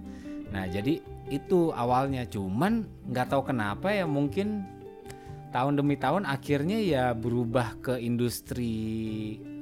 nah 0.51 0.67
jadi 0.67 0.99
itu 1.27 1.71
awalnya. 1.71 2.27
Cuman 2.27 2.83
nggak 3.07 3.27
tahu 3.29 3.47
kenapa 3.47 3.89
ya 3.89 4.03
mungkin 4.03 4.67
tahun 5.49 5.75
demi 5.75 5.95
tahun 5.95 6.23
akhirnya 6.23 6.79
ya 6.79 7.05
berubah 7.11 7.79
ke 7.79 7.93
industri 7.97 8.75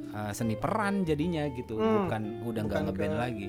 eh, 0.09 0.31
seni 0.33 0.53
peran 0.53 1.01
jadinya 1.03 1.45
gitu. 1.49 1.77
Hmm, 1.77 2.05
bukan 2.05 2.21
udah 2.43 2.61
nggak 2.63 2.81
ngeband 2.89 3.13
ke- 3.13 3.21
lagi. 3.21 3.47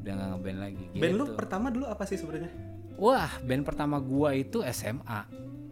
Udah 0.00 0.12
nggak 0.12 0.28
ngeband 0.32 0.58
lagi 0.58 0.84
Band 0.96 1.14
lu 1.14 1.24
gitu. 1.24 1.36
pertama 1.36 1.66
dulu 1.68 1.84
apa 1.84 2.04
sih 2.04 2.16
sebenarnya? 2.16 2.52
wah 2.96 3.32
band 3.40 3.64
pertama 3.64 3.96
gua 3.96 4.32
itu 4.32 4.60
SMA 4.66 5.20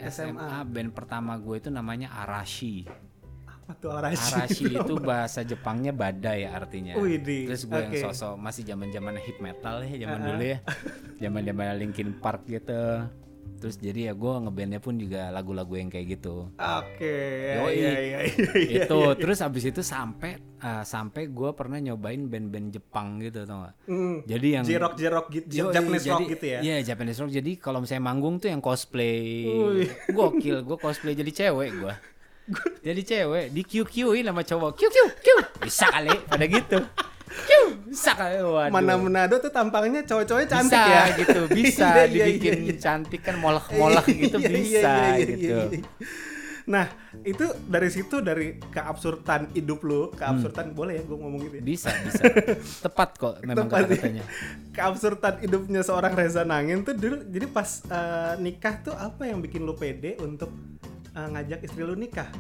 SMA. 0.01 0.09
SMA 0.09 0.65
band 0.65 0.93
pertama 0.93 1.37
gue 1.37 1.57
itu 1.57 1.69
namanya 1.69 2.09
Arashi 2.15 2.89
Apa 3.69 3.77
tuh 3.77 3.93
Arashi? 3.93 4.33
Arashi 4.33 4.65
itu 4.81 4.95
bahasa 4.97 5.45
Jepangnya 5.45 5.93
badai 5.93 6.49
artinya. 6.49 6.97
Widih, 6.97 7.53
Terus 7.53 7.69
gue 7.69 7.77
yang 7.77 7.93
oke. 7.93 8.01
sosok 8.01 8.41
masih 8.41 8.65
zaman-zaman 8.65 9.21
hip 9.21 9.37
metal 9.39 9.85
ya 9.85 10.09
zaman 10.09 10.19
Ah, 10.19 10.25
dulu 10.25 10.43
ya. 10.43 10.59
Zaman-zaman 11.23 11.77
Linkin 11.77 12.17
Park 12.17 12.49
gitu. 12.49 13.05
Terus 13.59 13.77
jadi 13.77 14.09
ya 14.09 14.13
gue 14.15 14.33
ngebandnya 14.39 14.79
pun 14.79 14.97
juga 14.97 15.29
lagu-lagu 15.29 15.75
yang 15.75 15.93
kayak 15.93 16.17
gitu. 16.17 16.49
Oke. 16.49 17.13
ya, 17.45 17.55
Yoi. 17.61 17.75
Iya 17.77 17.91
iya 17.93 17.93
iya. 17.93 18.19
iya, 18.57 18.83
itu 18.87 18.99
iya. 19.05 19.19
terus 19.19 19.39
abis 19.45 19.65
itu 19.69 19.83
sampai 19.85 20.41
ah, 20.63 20.81
sampai 20.81 21.29
gue 21.29 21.51
pernah 21.53 21.77
nyobain 21.77 22.25
band-band 22.25 22.73
Jepang 22.73 23.21
gitu 23.21 23.45
tau 23.45 23.69
gak? 23.69 23.75
Hmm. 23.85 24.25
Jadi 24.25 24.49
yang 24.49 24.65
J-rock 24.65 25.27
gitu, 25.29 25.69
Japanese 25.69 26.09
rock 26.09 26.25
jadi- 26.25 26.33
gitu 26.33 26.47
ya. 26.49 26.59
Iya 26.65 26.77
Japanese 26.89 27.19
rock. 27.21 27.31
Jadi 27.35 27.53
kalau 27.61 27.85
misalnya 27.85 28.05
manggung 28.07 28.41
tuh 28.41 28.49
yang 28.49 28.65
cosplay, 28.65 29.45
Wih. 29.45 29.91
gokil. 30.09 30.65
Gue 30.65 30.79
cosplay 30.81 31.13
jadi 31.13 31.29
cewek 31.29 31.71
gue. 31.77 31.95
Jadi 32.87 33.01
cewek 33.05 33.47
di 33.53 33.63
QQ-in 33.65 34.25
sama 34.27 34.43
cowok. 34.43 34.71
QQ, 34.77 34.97
Q. 35.21 35.27
Bisa 35.61 35.87
kali 35.93 36.15
pada 36.25 36.45
gitu. 36.49 36.79
Q, 37.29 37.51
bisa 37.93 38.17
kali. 38.17 38.41
Waduh. 38.41 38.73
Mana 38.73 38.97
Manado 38.97 39.37
tuh 39.37 39.53
tampangnya 39.53 40.01
cowok-cowoknya 40.03 40.49
cantik 40.49 40.81
bisa 40.81 40.89
ya. 40.89 41.05
gitu, 41.21 41.41
bisa 41.53 41.89
Iya, 41.93 42.05
iya, 42.05 42.05
dibikin 42.09 42.57
iya, 42.57 42.73
iya. 42.73 42.77
cantik 42.81 43.21
kan 43.21 43.37
molek-molek 43.37 44.07
gitu 44.09 44.37
Iya, 44.41 44.49
iya, 44.49 44.57
bisa 44.57 44.81
iya, 44.81 45.09
iya, 45.13 45.27
gitu. 45.29 45.45
iya, 45.45 45.61
iya. 45.77 45.87
Nah, 46.69 46.85
itu 47.25 47.49
dari 47.65 47.89
situ 47.89 48.21
dari 48.21 48.61
keabsurdan 48.61 49.57
hidup 49.57 49.81
lu, 49.89 50.13
keabsurdan 50.13 50.77
boleh 50.77 51.01
ya 51.01 51.03
gue 51.09 51.17
ngomong 51.17 51.41
gitu 51.49 51.57
ya. 51.61 51.65
Bisa, 51.65 51.89
bisa. 52.05 52.23
Tepat 52.85 53.17
kok 53.17 53.41
memang 53.41 53.73
Tepat 53.73 53.81
ya. 53.81 53.85
kata-katanya. 53.89 54.25
Keabsurdan 54.77 55.35
hidupnya 55.41 55.81
seorang 55.81 56.13
Reza 56.13 56.45
Nangin 56.45 56.85
tuh 56.85 56.93
dulu 56.93 57.25
jadi 57.25 57.47
pas 57.49 57.81
eh, 57.89 58.33
nikah 58.45 58.85
tuh 58.85 58.93
apa 58.93 59.25
yang 59.25 59.41
bikin 59.41 59.65
lu 59.65 59.73
pede 59.81 60.21
untuk 60.21 60.53
eh, 61.19 61.27
ngajak 61.29 61.61
istri 61.61 61.83
lu 61.83 61.99
nikah? 61.99 62.31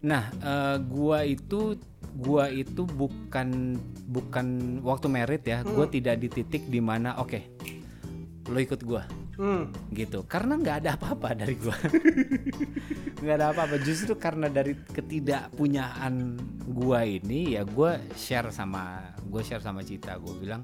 Nah, 0.00 0.30
eh, 0.30 0.76
gua 0.80 1.26
itu 1.26 1.74
gua 2.14 2.46
itu 2.46 2.86
bukan 2.86 3.74
bukan 4.06 4.46
waktu 4.80 5.06
merit 5.10 5.42
ya. 5.42 5.66
Gua 5.66 5.84
tidak 5.84 6.22
di 6.22 6.28
titik 6.30 6.62
di 6.64 6.78
mana 6.78 7.18
oke, 7.18 7.42
lo 8.46 8.56
ikut 8.56 8.80
gua 8.80 9.02
Hmm. 9.36 9.68
gitu. 9.92 10.24
Karena 10.24 10.56
nggak 10.56 10.76
ada 10.80 10.90
apa-apa 10.96 11.36
dari 11.36 11.60
gua. 11.60 11.76
nggak 13.20 13.36
ada 13.36 13.46
apa-apa. 13.52 13.76
Justru 13.84 14.16
karena 14.16 14.48
dari 14.48 14.72
ketidakpunyaan 14.72 16.40
gua 16.64 17.04
ini 17.04 17.52
ya 17.52 17.68
gua 17.68 18.00
share 18.16 18.48
sama 18.48 19.12
gua 19.28 19.44
share 19.44 19.60
sama 19.60 19.84
Cita. 19.84 20.16
Gua 20.16 20.32
bilang 20.40 20.62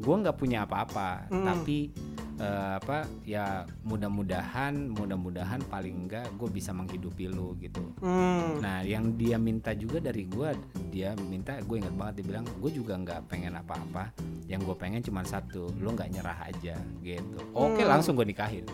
gua 0.00 0.24
nggak 0.24 0.38
punya 0.38 0.64
apa-apa, 0.64 1.28
Hmm. 1.28 1.44
tapi 1.44 1.92
eh, 2.38 2.72
apa 2.78 3.04
ya 3.26 3.66
mudah-mudahan 3.82 4.90
mudah-mudahan 4.94 5.60
paling 5.66 6.06
enggak 6.06 6.26
gue 6.38 6.48
bisa 6.48 6.70
menghidupi 6.70 7.26
lu 7.28 7.58
gitu. 7.58 7.82
Hmm. 8.00 8.62
Nah, 8.62 8.82
yang 8.86 9.18
dia 9.18 9.36
minta 9.36 9.74
juga 9.74 9.98
dari 9.98 10.24
gua, 10.24 10.54
dia 10.88 11.12
minta 11.18 11.58
gue 11.58 11.76
ingat 11.78 11.94
banget 11.98 12.22
dia 12.22 12.26
bilang, 12.34 12.46
gue 12.46 12.70
juga 12.70 12.94
nggak 12.94 13.26
pengen 13.28 13.58
apa-apa. 13.58 14.14
Yang 14.48 14.72
gue 14.72 14.76
pengen 14.78 15.02
cuma 15.04 15.22
satu, 15.26 15.68
lo 15.82 15.92
nggak 15.92 16.08
nyerah 16.14 16.38
aja 16.48 16.78
gitu. 17.04 17.38
Oke, 17.52 17.82
Hmm. 17.84 17.90
langsung 17.90 18.14
gue 18.16 18.24
nikahin. 18.24 18.64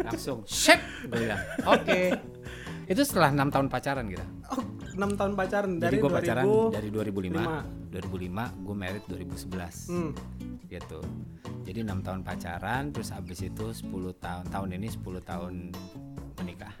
Langsung, 0.00 0.42
shit, 0.48 0.80
gue 1.06 1.18
bilang, 1.22 1.38
oke. 1.66 2.00
Itu 2.84 3.02
setelah 3.02 3.30
enam 3.30 3.48
tahun 3.48 3.66
pacaran 3.66 4.06
kita. 4.06 4.24
Oh, 4.50 4.60
6 4.94 5.18
tahun 5.18 5.32
pacaran 5.34 5.70
Jadi 5.72 5.82
dari 5.82 5.96
gue 5.98 6.10
pacaran 6.12 6.44
2000. 6.44 6.70
dari 6.70 6.88
2005, 6.88 7.24
lima. 7.34 7.42
2005 7.90 8.44
gue 8.60 8.74
married 8.74 9.04
2011 9.06 9.76
Hmm. 9.88 10.10
gitu. 10.66 11.00
Jadi 11.64 11.78
enam 11.80 11.98
tahun 11.98 12.20
pacaran, 12.20 12.90
terus 12.90 13.10
abis 13.10 13.40
itu 13.42 13.66
10 13.72 14.12
tahun 14.14 14.44
tahun 14.46 14.68
ini 14.72 14.86
10 14.92 15.18
tahun 15.20 15.54
menikah. 16.36 16.74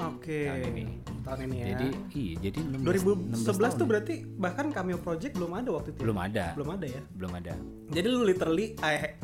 Oke. 0.00 0.48
Tahun 0.48 0.62
ini. 0.66 0.84
Tahun 1.20 1.38
ini 1.44 1.56
ya. 1.56 1.66
Jadi 1.68 1.86
iya, 2.10 2.34
jadi 2.40 2.58
16, 2.80 2.82
2011 2.82 3.36
tuh 3.36 3.52
tahun 3.52 3.76
ya. 3.76 3.86
berarti 3.86 4.14
bahkan 4.34 4.66
cameo 4.72 4.98
project 4.98 5.32
belum 5.36 5.52
ada 5.52 5.68
waktu 5.70 5.88
itu. 5.90 5.98
ya? 5.98 6.02
belum 6.02 6.18
ada, 6.18 6.44
Belum 6.56 6.70
ada 6.72 6.86
ya. 6.88 7.02
belum 7.12 7.32
ada. 7.36 7.52
Jadi 7.90 8.06
lu 8.08 8.20
literally 8.24 8.66
I 8.80 9.14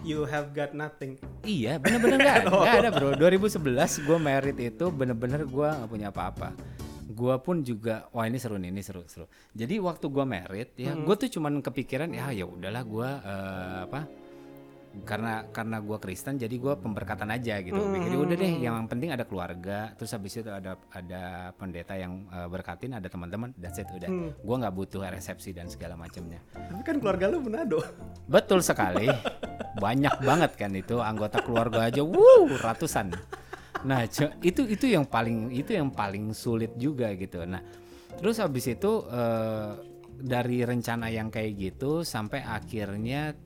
you 0.00 0.24
have 0.24 0.50
got 0.50 0.72
nothing. 0.72 1.20
Iya, 1.48 1.80
bener-bener 1.80 2.18
nggak 2.18 2.36
ada, 2.38 2.48
nggak 2.52 2.76
ada 2.78 2.90
bro. 2.92 3.08
2011 3.24 3.64
gue 4.04 4.18
merit 4.20 4.58
itu 4.58 4.84
bener-bener 4.90 5.42
gue 5.42 5.64
nggak 5.66 5.88
punya 5.88 6.08
apa-apa. 6.08 6.52
Gue 7.08 7.34
pun 7.40 7.64
juga, 7.64 8.04
wah 8.12 8.22
ini 8.22 8.36
seru 8.36 8.54
nih, 8.54 8.68
ini 8.68 8.78
seru 8.78 9.00
seru. 9.08 9.24
Jadi 9.50 9.80
waktu 9.80 10.06
gue 10.06 10.24
merit 10.24 10.70
ya, 10.76 10.92
Hmm. 10.92 11.02
gue 11.02 11.14
tuh 11.16 11.32
cuman 11.32 11.58
kepikiran 11.58 12.12
ya 12.12 12.28
ya 12.30 12.44
udahlah 12.44 12.84
gue 12.84 13.08
eh, 13.08 13.76
apa? 13.88 14.00
Karena 15.04 15.46
karena 15.50 15.78
gue 15.82 15.98
Kristen, 16.00 16.38
jadi 16.38 16.54
gue 16.56 16.74
pemberkatan 16.78 17.28
aja 17.30 17.60
gitu. 17.62 17.78
Hmm. 17.78 17.94
Pikir 17.98 18.18
udah 18.18 18.36
deh, 18.38 18.52
yang 18.62 18.86
penting 18.86 19.14
ada 19.14 19.26
keluarga. 19.26 19.92
Terus 19.94 20.10
habis 20.14 20.32
itu 20.38 20.50
ada 20.50 20.78
ada 20.94 21.52
pendeta 21.54 21.94
yang 21.94 22.26
eh, 22.30 22.48
berkatin, 22.48 22.96
ada 22.96 23.06
teman-teman. 23.10 23.54
That's 23.58 23.78
it 23.78 23.88
udah. 23.90 24.10
Hmm. 24.10 24.30
Gue 24.38 24.56
nggak 24.58 24.74
butuh 24.74 25.04
resepsi 25.06 25.54
dan 25.54 25.68
segala 25.68 25.94
macamnya. 25.98 26.42
Tapi 26.52 26.82
kan 26.82 26.96
keluarga 26.98 27.30
lu 27.30 27.42
Manado. 27.44 27.80
Betul 28.26 28.64
sekali. 28.64 29.08
Banyak 29.78 30.24
banget 30.24 30.52
kan 30.58 30.72
itu 30.74 30.98
anggota 30.98 31.38
keluarga 31.44 31.86
aja, 31.86 32.02
wuh, 32.02 32.50
ratusan. 32.58 33.14
Nah, 33.86 34.02
itu 34.42 34.66
itu 34.66 34.86
yang 34.90 35.06
paling 35.06 35.54
itu 35.54 35.70
yang 35.70 35.94
paling 35.94 36.34
sulit 36.34 36.74
juga 36.74 37.14
gitu. 37.14 37.46
Nah, 37.46 37.62
terus 38.18 38.42
habis 38.42 38.66
itu 38.66 39.06
eh, 39.06 39.70
dari 40.18 40.66
rencana 40.66 41.06
yang 41.14 41.30
kayak 41.30 41.52
gitu 41.54 42.02
sampai 42.02 42.42
akhirnya 42.42 43.38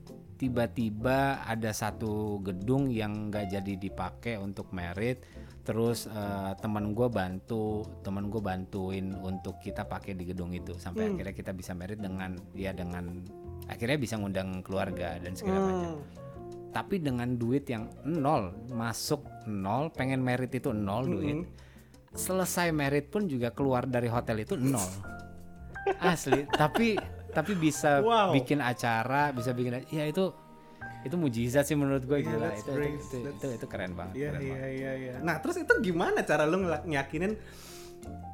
tiba-tiba 0.43 1.39
ada 1.47 1.71
satu 1.71 2.43
gedung 2.43 2.91
yang 2.91 3.31
nggak 3.31 3.47
jadi 3.55 3.73
dipakai 3.79 4.35
untuk 4.35 4.75
merit. 4.75 5.23
Terus 5.63 6.11
eh, 6.11 6.51
teman 6.59 6.91
gue 6.91 7.07
bantu 7.07 7.87
teman 8.03 8.27
gue 8.27 8.43
bantuin 8.43 9.15
untuk 9.23 9.63
kita 9.63 9.87
pakai 9.87 10.19
di 10.19 10.27
gedung 10.27 10.51
itu. 10.51 10.75
Sampai 10.75 11.07
Hmm. 11.07 11.11
akhirnya 11.15 11.31
kita 11.31 11.55
bisa 11.55 11.71
merit 11.71 12.03
dengan 12.03 12.35
ya 12.51 12.75
dengan 12.75 13.23
akhirnya 13.71 13.95
bisa 13.95 14.19
ngundang 14.19 14.59
keluarga 14.59 15.15
dan 15.23 15.31
segala 15.39 15.59
macam. 15.63 15.91
Hmm. 15.95 16.03
tapi 16.73 16.97
dengan 16.97 17.37
duit 17.37 17.69
yang 17.69 17.85
nol 18.01 18.49
masuk 18.73 19.21
nol 19.45 19.93
pengen 19.93 20.25
merit 20.25 20.49
itu 20.57 20.73
nol 20.73 21.05
duit 21.05 21.45
selesai 22.17 22.73
merit 22.73 23.13
pun 23.13 23.29
juga 23.29 23.53
keluar 23.53 23.85
dari 23.85 24.09
hotel 24.09 24.41
itu 24.41 24.57
nol. 24.57 24.81
Asli 26.01 26.49
tapi 26.49 26.97
tapi 27.33 27.53
bisa 27.53 27.99
Wow. 27.99 28.31
bikin 28.31 28.57
acara 28.57 29.29
bisa 29.29 29.51
bikin 29.51 29.83
ya 29.87 30.05
itu 30.05 30.31
itu 31.03 31.15
mujizat 31.15 31.65
sih 31.65 31.75
menurut 31.75 32.01
gue 32.01 32.15
Yeah, 32.15 32.29
gila 32.29 32.47
that's 32.47 32.61
itu, 32.61 32.63
itu, 32.63 32.73
great. 32.73 32.93
itu, 32.95 33.17
itu 33.27 33.47
itu 33.53 33.65
keren 33.67 33.91
banget 33.91 34.13
Iya 34.15 34.27
keren 34.29 34.39
iya 34.39 34.53
banget. 34.53 34.71
iya 34.71 34.91
iya. 34.95 35.13
Nah, 35.19 35.35
terus 35.37 35.57
itu 35.57 35.73
gimana 35.81 36.19
cara 36.21 36.43
lu 36.43 36.57
ngela- 36.59 36.85
ngeyakinin 36.85 37.33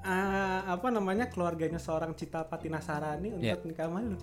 ah, 0.01 0.65
apa 0.67 0.87
namanya 0.89 1.25
keluarganya 1.27 1.77
seorang 1.77 2.13
Cita 2.13 2.43
Patina 2.43 2.77
Sarani 2.79 3.31
untuk 3.31 3.43
Iya. 3.43 3.57
nikah 3.63 3.85
sama 3.85 4.01
lu? 4.03 4.19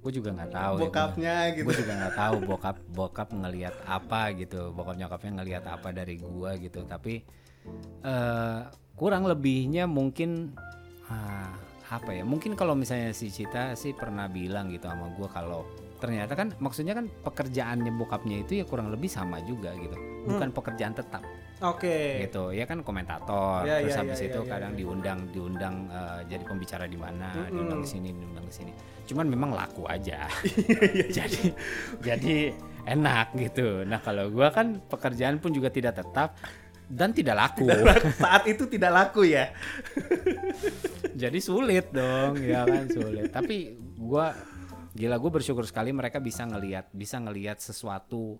gue 0.00 0.12
juga 0.12 0.36
nggak 0.36 0.52
tahu 0.52 0.74
ya, 0.76 0.82
Bokapnya 0.84 1.36
gitu. 1.50 1.64
gue 1.64 1.76
juga 1.80 1.92
nggak 1.96 2.14
tahu 2.14 2.34
bokap 2.44 2.76
bokap 2.92 3.28
ngelihat 3.32 3.72
apa 3.88 4.36
gitu 4.36 4.68
bokap 4.70 5.00
nyokapnya 5.00 5.32
ngelihat 5.34 5.64
apa 5.64 5.88
dari 5.90 6.20
gua 6.20 6.60
gitu 6.60 6.84
tapi 6.84 7.24
eh 8.04 8.60
kurang 8.94 9.24
lebihnya 9.24 9.88
mungkin 9.88 10.52
ah, 11.08 11.56
apa 11.98 12.10
ya 12.14 12.24
mungkin 12.26 12.58
kalau 12.58 12.74
misalnya 12.74 13.14
si 13.14 13.30
Cita 13.30 13.78
sih 13.78 13.94
pernah 13.94 14.26
bilang 14.26 14.70
gitu 14.70 14.90
sama 14.90 15.10
gua 15.14 15.28
kalau 15.30 15.60
ternyata 16.02 16.36
kan 16.36 16.52
maksudnya 16.60 16.92
kan 16.92 17.06
pekerjaannya 17.08 17.92
bokapnya 17.96 18.44
itu 18.44 18.60
ya 18.60 18.64
kurang 18.68 18.92
lebih 18.92 19.08
sama 19.08 19.40
juga 19.40 19.72
gitu 19.78 19.96
bukan 20.28 20.52
pekerjaan 20.52 20.92
tetap 20.92 21.22
Oke. 21.64 22.28
gitu 22.28 22.52
ya 22.52 22.68
kan 22.68 22.84
komentator 22.84 23.64
Ya, 23.64 23.80
terus 23.80 23.96
ya, 23.96 24.00
habis 24.04 24.20
ya, 24.20 24.26
itu 24.28 24.40
ya, 24.42 24.44
ya, 24.44 24.50
kadang 24.52 24.72
ya. 24.74 24.78
diundang 24.84 25.18
diundang 25.32 25.74
eh, 25.88 26.20
jadi 26.28 26.44
pembicara 26.44 26.84
di 26.84 26.98
mana 27.00 27.32
Mm-mm. 27.32 27.56
diundang 27.56 27.80
ke 27.80 27.88
sini 27.88 28.08
diundang 28.12 28.46
ke 28.50 28.52
sini 28.52 28.72
cuman 29.08 29.26
memang 29.32 29.50
laku 29.56 29.88
aja 29.88 30.28
jadi 31.16 31.42
jadi 32.04 32.36
enak 32.84 33.26
gitu 33.40 33.88
nah 33.88 34.02
kalau 34.04 34.28
gua 34.28 34.52
kan 34.52 34.84
pekerjaan 34.84 35.40
pun 35.40 35.56
juga 35.56 35.72
tidak 35.72 36.04
tetap 36.04 36.36
dan 36.86 37.10
tidak 37.10 37.36
laku. 37.36 37.66
Saat 38.22 38.44
itu 38.46 38.64
tidak 38.66 38.92
laku 38.92 39.24
ya. 39.24 39.52
Jadi 41.22 41.38
sulit 41.38 41.90
dong, 41.90 42.38
ya 42.38 42.64
kan 42.64 42.86
sulit. 42.88 43.30
Tapi 43.30 43.56
gua 43.96 44.34
gila 44.90 45.18
gue 45.18 45.30
bersyukur 45.32 45.66
sekali 45.66 45.90
mereka 45.90 46.18
bisa 46.18 46.46
ngelihat 46.46 46.86
bisa 46.90 47.18
ngelihat 47.18 47.58
sesuatu 47.58 48.38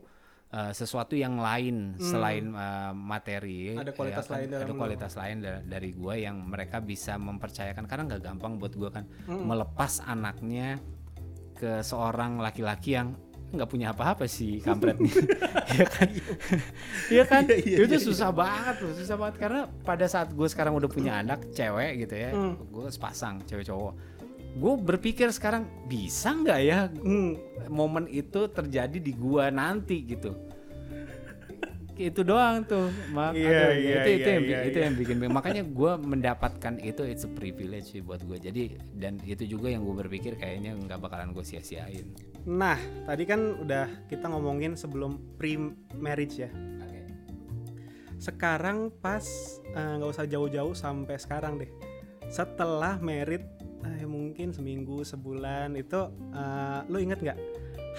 uh, 0.51 0.71
sesuatu 0.71 1.15
yang 1.15 1.35
lain 1.35 1.99
selain 1.99 2.51
uh, 2.51 2.95
materi 2.95 3.75
Hmm. 3.75 3.83
Ada 3.83 3.91
kualitas 3.91 4.23
ya 4.23 4.31
kan? 4.31 4.35
lain 4.39 4.49
ada 4.55 4.73
kualitas 4.73 5.13
lain 5.15 5.37
da- 5.41 5.63
dari 5.65 5.91
gua 5.91 6.15
yang 6.15 6.39
mereka 6.41 6.79
bisa 6.79 7.19
mempercayakan 7.19 7.85
karena 7.85 8.03
nggak 8.07 8.23
gampang 8.23 8.55
buat 8.55 8.71
gua 8.73 8.91
kan 8.93 9.05
Hmm. 9.27 9.51
melepas 9.51 9.99
anaknya 10.01 10.79
ke 11.55 11.83
seorang 11.83 12.39
laki-laki 12.39 12.95
yang 12.95 13.19
nggak 13.55 13.71
punya 13.71 13.95
apa-apa 13.95 14.27
sih 14.27 14.59
kampret. 14.61 14.99
Nih 14.99 15.11
ya 15.79 15.87
kan? 15.87 16.09
Iya 17.11 17.25
kan? 17.25 17.43
Iya, 17.49 17.57
iya, 17.63 17.77
itu 17.87 17.97
iya, 17.97 18.03
susah 18.03 18.31
banget 18.31 18.77
loh 18.83 18.93
susah 18.95 19.17
banget. 19.17 19.37
Karena 19.39 19.61
pada 19.83 20.07
saat 20.07 20.35
gue 20.35 20.49
sekarang 20.51 20.75
udah 20.75 20.91
punya 20.91 21.23
anak 21.23 21.51
cewek 21.51 22.07
gitu 22.07 22.15
ya 22.19 22.31
Hmm. 22.35 22.55
gue 22.59 22.87
sepasang 22.91 23.41
cewek 23.47 23.67
cowok 23.67 23.95
gue 24.55 24.73
berpikir 24.87 25.35
sekarang 25.35 25.67
bisa 25.91 26.31
nggak 26.31 26.61
ya 26.63 26.87
Hmm. 27.03 27.35
momen 27.67 28.07
itu 28.07 28.47
terjadi 28.47 28.99
di 29.03 29.11
gua 29.11 29.51
nanti? 29.51 30.07
gitu. 30.07 30.31
Itu 31.95 32.27
doang 32.27 32.67
tuh 32.67 32.91
mak. 33.15 33.39
Iya, 33.39 33.71
Aduh, 33.71 33.79
iya, 33.79 33.95
itu 34.03 34.09
itu 34.19 34.29
yang 34.31 34.45
iya, 34.47 34.59
itu 34.67 34.79
yang 34.83 34.95
bikin 34.99 35.17
makanya 35.31 35.63
gua 35.63 35.95
mendapatkan 35.95 36.75
itu 36.83 37.07
it's 37.07 37.23
a 37.23 37.31
privilege 37.31 37.95
sih 37.95 38.03
buat 38.03 38.19
gue 38.27 38.35
jadi 38.35 38.79
dan 38.99 39.23
itu 39.23 39.47
juga 39.47 39.71
yang 39.71 39.87
gue 39.87 39.95
berpikir 40.03 40.35
kayaknya 40.35 40.75
nggak 40.75 40.99
bakalan 40.99 41.31
gue 41.31 41.47
sia-siain 41.47 42.11
Nah, 42.45 42.77
tadi 43.09 43.25
kan 43.25 43.57
udah 43.65 44.09
kita 44.09 44.29
ngomongin 44.29 44.77
sebelum 44.77 45.37
pre-marriage 45.41 46.45
ya. 46.45 46.51
Sekarang 48.21 48.93
pas 49.01 49.25
eh, 49.73 49.93
nggak 50.01 50.11
usah 50.13 50.29
jauh-jauh 50.29 50.77
sampai 50.77 51.17
sekarang 51.17 51.61
deh. 51.61 51.71
Setelah 52.29 53.01
merit 53.01 53.45
eh, 53.85 54.05
mungkin 54.05 54.53
seminggu, 54.53 55.05
sebulan 55.05 55.77
itu 55.77 56.09
eh, 56.33 56.81
lo 56.89 56.97
inget 57.01 57.21
nggak 57.21 57.39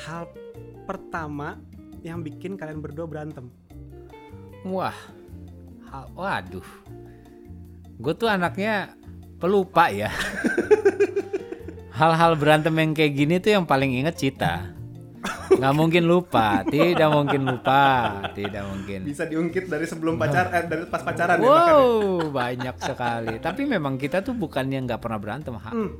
hal 0.05 0.29
pertama 0.85 1.57
yang 2.05 2.21
bikin 2.21 2.53
kalian 2.53 2.81
berdua 2.81 3.09
berantem? 3.09 3.49
wah 4.65 4.97
ha- 5.93 6.09
waduh 6.17 6.65
gue 8.01 8.13
tuh 8.17 8.25
anaknya 8.25 8.97
pelupa 9.37 9.93
ya 9.93 10.09
hal-hal 11.95 12.35
berantem 12.35 12.75
yang 12.75 12.91
kayak 12.91 13.13
gini 13.15 13.35
tuh 13.39 13.55
yang 13.55 13.65
paling 13.65 13.95
inget 13.95 14.15
cita 14.19 14.75
nggak 15.45 15.73
mungkin 15.73 16.03
lupa 16.05 16.61
tidak 16.67 17.09
mungkin 17.09 17.41
lupa 17.47 17.83
tidak 18.37 18.61
mungkin 18.67 19.07
Bisa 19.07 19.25
diungkit 19.25 19.71
dari 19.71 19.85
sebelum 19.87 20.19
pacar, 20.19 20.53
eh, 20.53 20.65
dari 20.67 20.85
pas 20.85 21.01
pacaran 21.01 21.39
ya 21.39 21.45
ya? 21.45 21.49
Wow, 21.49 22.29
banyak 22.29 22.75
sekali. 22.77 23.35
Tapi 23.41 23.61
memang 23.65 23.95
kita 23.97 24.21
tuh 24.21 24.35
bukannya 24.37 24.85
nggak 24.85 25.01
pernah 25.01 25.17
berantem, 25.21 25.55
ha. 25.57 25.71
Hmm. 25.71 25.97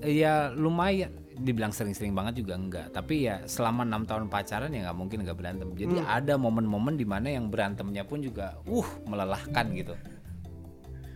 Ya 0.00 0.48
lumayan, 0.54 1.12
dibilang 1.36 1.74
sering-sering 1.74 2.16
banget 2.16 2.40
juga 2.40 2.56
enggak. 2.56 2.92
Tapi 2.94 3.28
ya 3.28 3.44
selama 3.44 3.84
enam 3.84 4.08
tahun 4.08 4.32
pacaran 4.32 4.72
ya 4.72 4.88
nggak 4.88 4.96
mungkin 4.96 5.18
nggak 5.26 5.36
berantem. 5.36 5.68
Jadi 5.76 5.96
Hmm. 6.00 6.08
ada 6.08 6.34
momen-momen 6.40 6.94
di 6.96 7.04
mana 7.04 7.28
yang 7.28 7.52
berantemnya 7.52 8.04
pun 8.08 8.24
juga, 8.24 8.56
uh, 8.64 8.88
melelahkan 9.08 9.66
gitu. 9.76 9.92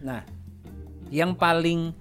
Nah, 0.05 0.21
yang 1.09 1.33
paling 1.33 1.97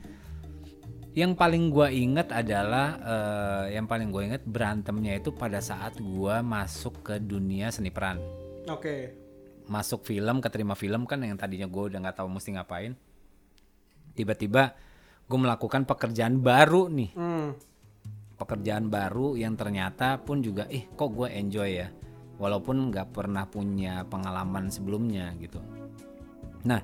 yang 1.17 1.33
paling 1.33 1.74
gua 1.74 1.89
inget 1.89 2.29
adalah 2.29 3.01
eh, 3.01 3.74
yang 3.74 3.89
paling 3.89 4.13
gua 4.13 4.29
inget 4.29 4.45
berantemnya 4.45 5.17
itu 5.17 5.33
pada 5.33 5.57
saat 5.57 5.97
gua 5.97 6.45
masuk 6.45 7.01
ke 7.01 7.17
dunia 7.17 7.74
seni 7.74 7.89
peran. 7.89 8.21
Oke. 8.69 9.25
masuk 9.67 10.07
film 10.07 10.39
keterima 10.39 10.79
film 10.79 11.03
kan 11.03 11.19
yang 11.19 11.36
tadinya 11.36 11.67
gue 11.67 11.91
udah 11.91 12.00
nggak 12.00 12.24
tahu 12.24 12.31
mesti 12.31 12.55
ngapain. 12.55 12.95
Tiba-tiba 14.15 14.71
gue 15.27 15.39
melakukan 15.39 15.83
pekerjaan 15.83 16.39
baru 16.39 16.88
nih. 16.88 17.12
Hmm. 17.12 17.51
pekerjaan 18.38 18.88
baru 18.88 19.33
yang 19.33 19.57
ternyata 19.57 20.21
pun 20.21 20.45
juga 20.45 20.69
ih 20.71 20.88
kok 20.93 21.09
gue 21.12 21.27
enjoy 21.36 21.83
ya? 21.83 21.91
Walaupun 22.39 22.93
nggak 22.93 23.12
pernah 23.12 23.43
punya 23.50 24.07
pengalaman 24.07 24.71
sebelumnya 24.71 25.36
gitu. 25.41 25.60
Nah 26.63 26.80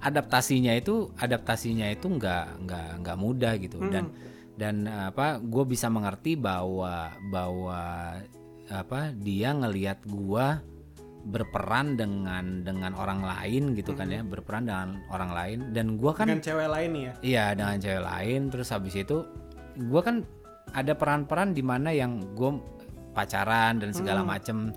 adaptasinya 0.00 0.72
itu 0.76 1.12
adaptasinya 1.16 1.86
itu 1.92 2.08
nggak 2.08 2.66
nggak 2.66 2.88
nggak 3.04 3.18
mudah 3.20 3.52
gitu. 3.60 3.78
Dan 3.88 4.12
dan 4.56 4.84
apa 4.88 5.40
gue 5.40 5.64
bisa 5.64 5.88
mengerti 5.88 6.36
bahwa 6.36 7.12
bahwa 7.32 8.16
apa 8.70 9.10
dia 9.18 9.50
ngelihat 9.50 10.04
gua 10.06 10.62
berperan 11.20 12.00
dengan 12.00 12.64
dengan 12.64 12.96
orang 12.96 13.20
lain 13.20 13.76
gitu 13.76 13.92
kan 13.92 14.08
ya 14.08 14.24
berperan 14.24 14.64
dengan 14.68 15.04
orang 15.12 15.30
lain. 15.36 15.58
Dan 15.76 16.00
gua 16.00 16.16
kan 16.16 16.32
Dengan 16.32 16.44
cewek 16.44 16.68
lain 16.70 16.90
ya. 16.96 17.12
Iya 17.20 17.44
dengan 17.56 17.76
cewek 17.76 18.02
lain. 18.04 18.40
Terus 18.48 18.68
habis 18.72 18.94
itu 18.96 19.26
gue 19.76 20.02
kan 20.02 20.24
ada 20.70 20.94
peran-peran 20.94 21.50
di 21.54 21.62
mana 21.64 21.90
yang 21.90 22.22
gue 22.34 22.56
pacaran 23.12 23.82
dan 23.82 23.90
segala 23.90 24.22
macem. 24.22 24.70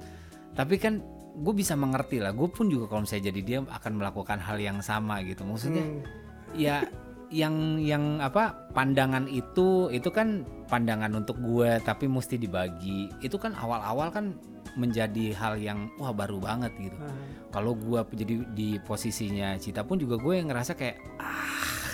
Tapi 0.53 0.75
kan 0.81 1.01
gue 1.33 1.53
bisa 1.53 1.73
mengerti 1.73 2.21
lah. 2.21 2.29
Gue 2.31 2.47
pun 2.47 2.69
juga 2.69 2.85
kalau 2.87 3.03
misalnya 3.03 3.33
jadi 3.33 3.41
dia 3.41 3.59
akan 3.65 3.91
melakukan 3.97 4.37
hal 4.37 4.57
yang 4.57 4.79
sama 4.79 5.21
gitu. 5.25 5.41
Maksudnya 5.43 5.81
Hmm. 5.81 6.01
ya 6.53 6.85
yang 7.33 7.81
yang 7.81 8.21
apa 8.21 8.69
pandangan 8.77 9.25
itu 9.25 9.89
itu 9.89 10.13
kan 10.13 10.45
pandangan 10.69 11.09
untuk 11.17 11.41
gue 11.41 11.81
tapi 11.81 12.05
mesti 12.05 12.37
dibagi. 12.37 13.09
Itu 13.19 13.41
kan 13.41 13.57
awal-awal 13.57 14.13
kan 14.13 14.37
menjadi 14.73 15.33
hal 15.37 15.57
yang 15.57 15.89
wah 15.97 16.13
baru 16.13 16.37
banget 16.37 16.73
gitu. 16.77 16.97
Ah. 16.97 17.13
kalau 17.53 17.77
gua 17.77 18.01
jadi 18.09 18.41
di 18.57 18.81
posisinya 18.81 19.53
Cita 19.61 19.85
pun 19.85 20.01
juga 20.01 20.17
gue 20.17 20.41
ngerasa 20.41 20.73
kayak 20.73 20.97
ah 21.21 21.93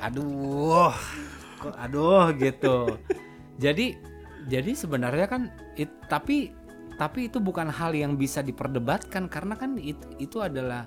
aduh 0.00 0.94
kok 1.58 1.74
aduh 1.76 2.30
gitu. 2.38 2.94
Jadi 3.58 3.98
jadi 4.46 4.70
sebenarnya 4.72 5.26
kan 5.26 5.42
it- 5.76 6.00
tapi 6.08 6.54
tapi 7.00 7.32
itu 7.32 7.40
bukan 7.40 7.72
hal 7.72 7.96
yang 7.96 8.20
bisa 8.20 8.44
diperdebatkan 8.44 9.24
karena 9.32 9.56
kan 9.56 9.80
itu 9.80 10.04
itu 10.20 10.36
adalah 10.44 10.84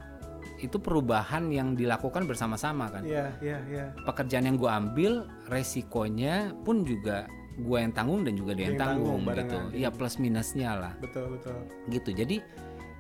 itu 0.62 0.78
perubahan 0.78 1.50
yang 1.50 1.74
dilakukan 1.74 2.30
bersama-sama 2.30 2.86
kan 2.88 3.02
Iya, 3.02 3.34
iya, 3.42 3.58
iya. 3.66 3.86
pekerjaan 4.06 4.46
yang 4.46 4.56
gue 4.56 4.70
ambil 4.70 5.26
resikonya 5.50 6.54
pun 6.62 6.86
juga 6.86 7.26
gue 7.58 7.78
yang 7.78 7.90
tanggung 7.92 8.22
dan 8.22 8.38
juga 8.38 8.54
dia 8.54 8.70
yang 8.70 8.78
Yang 8.78 8.82
tanggung 8.86 9.22
tanggung 9.26 9.42
gitu 9.42 9.58
barengan. 9.58 9.66
iya 9.74 9.90
plus 9.90 10.16
minusnya 10.22 10.70
lah 10.78 10.94
Betul, 11.02 11.26
betul. 11.34 11.58
gitu 11.90 12.10
jadi 12.14 12.38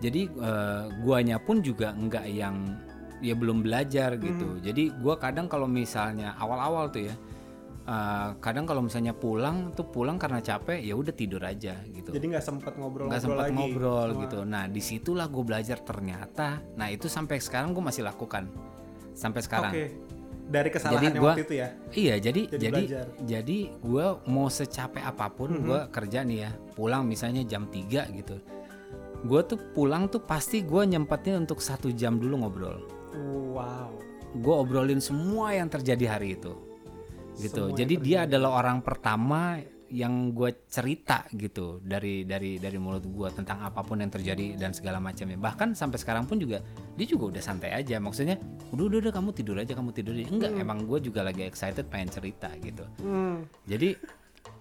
jadi 0.02 0.21
eh, 0.28 0.84
guanya 1.06 1.38
pun 1.38 1.62
juga 1.62 1.93
enggak 1.93 2.26
yang 2.28 2.82
ya 3.23 3.38
belum 3.38 3.62
belajar 3.63 4.17
gitu 4.17 4.58
jadi 4.60 4.89
gua 4.99 5.15
kadang 5.15 5.45
kalau 5.47 5.69
misalnya 5.69 6.34
awal-awal 6.36 6.89
tuh 6.89 7.08
ya 7.08 7.15
eh, 7.83 8.29
kadang 8.39 8.63
kalau 8.63 8.79
misalnya 8.79 9.11
pulang 9.11 9.71
tuh 9.71 9.83
pulang 9.85 10.15
karena 10.15 10.39
capek 10.39 10.79
ya 10.79 10.93
udah 10.93 11.11
tidur 11.11 11.43
aja 11.43 11.75
gitu. 11.85 12.09
Jadi 12.09 12.25
nggak 12.29 12.41
sempat 12.41 12.73
ngobrol-ngobrol 12.73 13.11
nggak 13.11 13.21
sempat 13.21 13.45
lagi. 13.45 13.55
ngobrol 13.55 14.07
sama- 14.09 14.21
gitu. 14.23 14.39
Nah 14.43 14.63
di 14.65 14.81
situlah 14.81 15.27
gue 15.27 15.43
belajar 15.43 15.77
ternyata. 15.79 16.47
Nah 16.73 16.87
itu 16.87 17.07
sampai 17.07 17.37
sekarang 17.37 17.71
gue 17.71 17.83
masih 17.83 18.01
lakukan. 18.01 18.47
Sampai 19.13 19.41
sekarang. 19.41 19.71
Oke. 19.71 19.85
Dari 20.43 20.67
kesalahan 20.67 20.95
Jadi 20.97 21.05
yang 21.07 21.15
gua- 21.19 21.31
waktu 21.31 21.43
itu 21.43 21.55
ya. 21.55 21.67
Iya 21.89 22.15
jadi 22.19 22.41
Jadi 22.45 22.59
jadi 22.59 22.81
belajar. 22.83 23.05
jadi 23.21 23.59
gue 23.73 24.05
mau 24.27 24.47
secapek 24.47 25.03
apa 25.03 25.25
pun 25.29 25.49
gue 25.57 25.79
kerja 25.89 26.19
nih 26.21 26.39
ya. 26.39 26.51
Pulang 26.73 27.03
misalnya 27.03 27.43
jam 27.43 27.63
3 27.65 28.07
gitu. 28.11 28.39
Gue 29.23 29.39
tuh 29.41 29.55
pulang 29.71 30.07
tuh 30.07 30.19
pasti 30.19 30.59
gue 30.61 30.83
nyempetin 30.83 31.39
untuk 31.39 31.59
satu 31.59 31.87
jam 31.89 32.15
dulu 32.15 32.39
ngobrol. 32.39 32.77
Wow. 33.51 33.91
gue 34.33 34.49
obrolin 34.51 34.97
semua 34.97 35.53
yang 35.53 35.69
terjadi 35.69 36.17
hari 36.17 36.33
itu 36.33 36.57
gitu. 37.37 37.71
Semua 37.71 37.77
jadi 37.77 37.93
dia 37.99 38.17
adalah 38.25 38.61
orang 38.61 38.81
pertama 38.81 39.57
yang 39.93 40.33
gue 40.33 40.65
cerita 40.65 41.21
gitu 41.37 41.77
dari 41.85 42.25
dari 42.25 42.57
dari 42.57 42.81
mulut 42.81 43.05
gue 43.05 43.29
tentang 43.29 43.61
apa 43.61 43.85
pun 43.85 44.01
yang 44.01 44.09
terjadi 44.09 44.57
dan 44.57 44.73
segala 44.73 44.97
macamnya. 44.97 45.37
Bahkan 45.37 45.77
sampai 45.77 46.01
sekarang 46.01 46.25
pun 46.25 46.41
juga 46.41 46.65
dia 46.97 47.05
juga 47.05 47.29
udah 47.29 47.43
santai 47.45 47.77
aja. 47.77 48.01
Maksudnya 48.01 48.41
udah 48.73 48.83
udah, 48.89 48.99
udah 49.05 49.13
kamu 49.13 49.29
tidur 49.37 49.55
aja 49.61 49.73
kamu 49.77 49.93
tidur 49.93 50.17
aja. 50.17 50.33
Enggak 50.33 50.51
emang 50.57 50.89
gue 50.89 50.97
juga 50.97 51.21
lagi 51.21 51.45
excited 51.45 51.85
pengen 51.93 52.09
cerita 52.09 52.49
gitu. 52.57 52.85
Hmm. 53.05 53.45
jadi 53.69 53.93